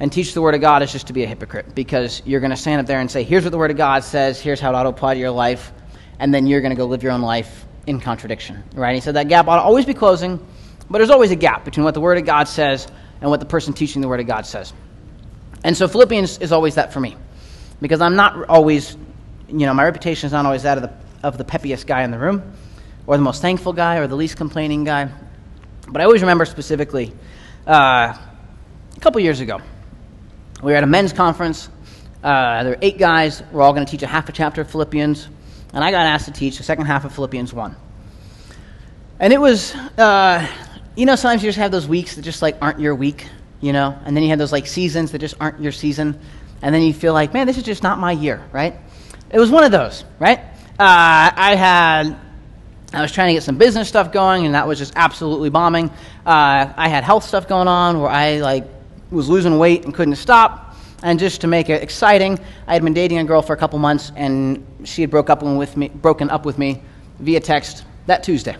[0.00, 2.50] and teach the Word of God is just to be a hypocrite because you're going
[2.50, 4.70] to stand up there and say, here's what the Word of God says, here's how
[4.70, 5.72] it ought to apply to your life,
[6.18, 8.94] and then you're going to go live your own life in contradiction, right?
[8.94, 10.44] He said that gap ought to always be closing,
[10.88, 12.86] but there's always a gap between what the Word of God says
[13.20, 14.72] and what the person teaching the Word of God says.
[15.64, 17.16] And so Philippians is always that for me
[17.80, 18.96] because I'm not always,
[19.48, 20.92] you know, my reputation is not always that of the,
[21.26, 22.52] of the peppiest guy in the room
[23.06, 25.10] or the most thankful guy or the least complaining guy.
[25.94, 27.12] But I always remember specifically
[27.68, 28.18] uh,
[28.96, 29.60] a couple years ago,
[30.60, 31.68] we were at a men's conference.
[32.20, 33.44] Uh, there were eight guys.
[33.52, 35.28] We're all going to teach a half a chapter of Philippians.
[35.72, 37.76] And I got asked to teach the second half of Philippians 1.
[39.20, 40.44] And it was, uh,
[40.96, 43.28] you know, sometimes you just have those weeks that just like aren't your week,
[43.60, 43.96] you know?
[44.04, 46.18] And then you have those like seasons that just aren't your season.
[46.60, 48.74] And then you feel like, man, this is just not my year, right?
[49.30, 50.40] It was one of those, right?
[50.40, 52.16] Uh, I had
[52.96, 55.90] I was trying to get some business stuff going, and that was just absolutely bombing.
[56.24, 58.64] Uh, I had health stuff going on where I like
[59.10, 60.76] was losing weight and couldn't stop.
[61.02, 63.78] And just to make it exciting, I had been dating a girl for a couple
[63.78, 66.82] months, and she had broke up with me, broken up with me
[67.18, 68.56] via text that Tuesday.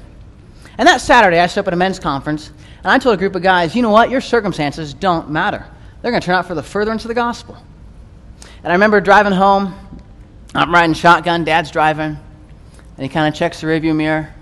[0.76, 2.51] And that Saturday, I stood up at a men's conference,
[2.82, 4.11] and I told a group of guys, you know what?
[4.11, 5.64] Your circumstances don't matter.
[6.03, 7.57] They're going to turn out for the furtherance of the gospel.
[8.62, 9.74] And I remember driving home.
[10.55, 11.45] I'm riding shotgun.
[11.45, 12.18] Dad's driving.
[12.97, 14.32] And he kind of checks the rearview mirror.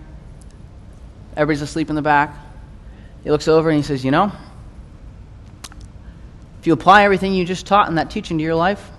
[1.37, 2.37] Everybody's asleep in the back.
[3.25, 4.33] He looks over and he says, You know,
[6.61, 8.91] if you apply everything you just taught in that teaching to your life,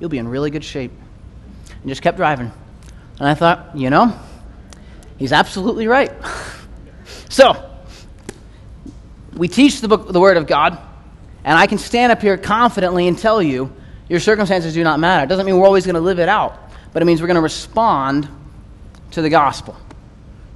[0.00, 0.92] you'll be in really good shape.
[1.70, 2.50] And just kept driving.
[3.18, 4.18] And I thought, you know,
[5.18, 6.12] he's absolutely right.
[7.28, 7.70] so,
[9.36, 10.78] we teach the, book, the Word of God,
[11.44, 13.72] and I can stand up here confidently and tell you
[14.08, 15.24] your circumstances do not matter.
[15.24, 16.58] It doesn't mean we're always going to live it out,
[16.92, 18.28] but it means we're going to respond
[19.14, 19.76] to the gospel,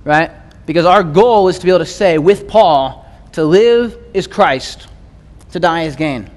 [0.05, 0.31] right?
[0.67, 4.89] Because our goal is to be able to say with Paul, to live is Christ,
[5.53, 6.31] to die is gain.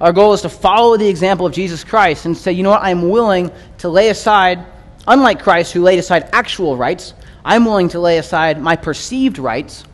[0.00, 2.82] Our goal is to follow the example of Jesus Christ and say, you know what,
[2.82, 4.64] I'm willing to lay aside,
[5.06, 7.12] unlike Christ who laid aside actual rights,
[7.44, 9.84] I'm willing to lay aside my perceived rights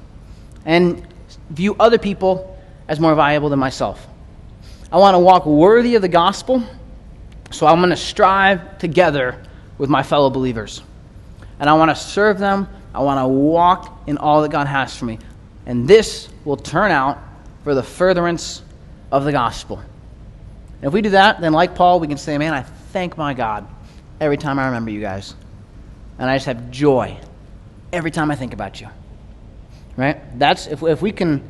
[0.64, 1.06] and
[1.50, 2.56] view other people
[2.88, 4.06] as more valuable than myself.
[4.92, 6.62] I want to walk worthy of the gospel,
[7.50, 9.40] so I'm going to strive together
[9.78, 10.82] with my fellow believers.
[11.58, 12.68] And I want to serve them.
[12.94, 15.18] I want to walk in all that God has for me.
[15.66, 17.18] And this will turn out
[17.64, 18.62] for the furtherance
[19.10, 19.78] of the gospel.
[19.78, 23.34] And if we do that, then like Paul, we can say, man, I thank my
[23.34, 23.66] God
[24.20, 25.34] every time I remember you guys.
[26.18, 27.18] And I just have joy
[27.92, 28.88] every time I think about you.
[29.96, 30.38] Right?
[30.38, 31.42] That's if, if we can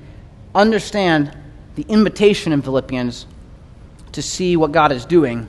[0.55, 1.37] understand
[1.75, 3.27] the invitation in Philippians
[4.13, 5.49] to see what God is doing,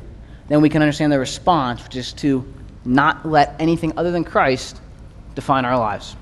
[0.49, 2.45] then we can understand the response, which is to
[2.87, 4.79] not let anything other than Christ
[5.35, 6.15] define our lives.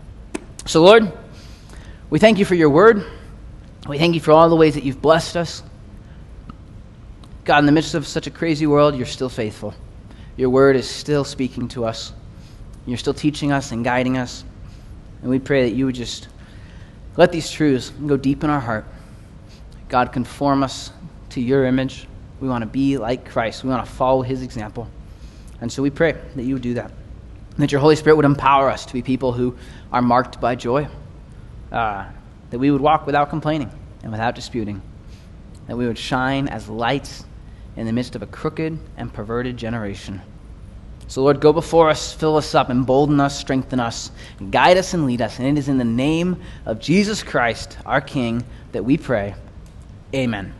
[0.65, 1.11] So, Lord,
[2.09, 3.05] we thank you for your word.
[3.87, 5.61] We thank you for all the ways that you've blessed us.
[7.43, 9.75] God, in the midst of such a crazy world, you're still faithful.
[10.37, 12.11] Your word is still speaking to us.
[12.87, 14.43] You're still teaching us and guiding us.
[15.21, 16.27] And we pray that you would just
[17.15, 18.85] let these truths go deep in our heart.
[19.87, 20.91] God, conform us
[21.29, 22.07] to your image.
[22.41, 23.63] We want to be like Christ.
[23.63, 24.89] We want to follow his example.
[25.61, 26.91] And so we pray that you would do that.
[27.57, 29.55] That your Holy Spirit would empower us to be people who
[29.91, 30.87] are marked by joy.
[31.71, 32.05] Uh,
[32.49, 33.71] that we would walk without complaining
[34.03, 34.81] and without disputing.
[35.67, 37.25] That we would shine as lights
[37.75, 40.21] in the midst of a crooked and perverted generation.
[41.07, 44.11] So, Lord, go before us, fill us up, embolden us, strengthen us,
[44.49, 45.37] guide us, and lead us.
[45.37, 49.35] And it is in the name of Jesus Christ, our King, that we pray.
[50.13, 50.53] Amen.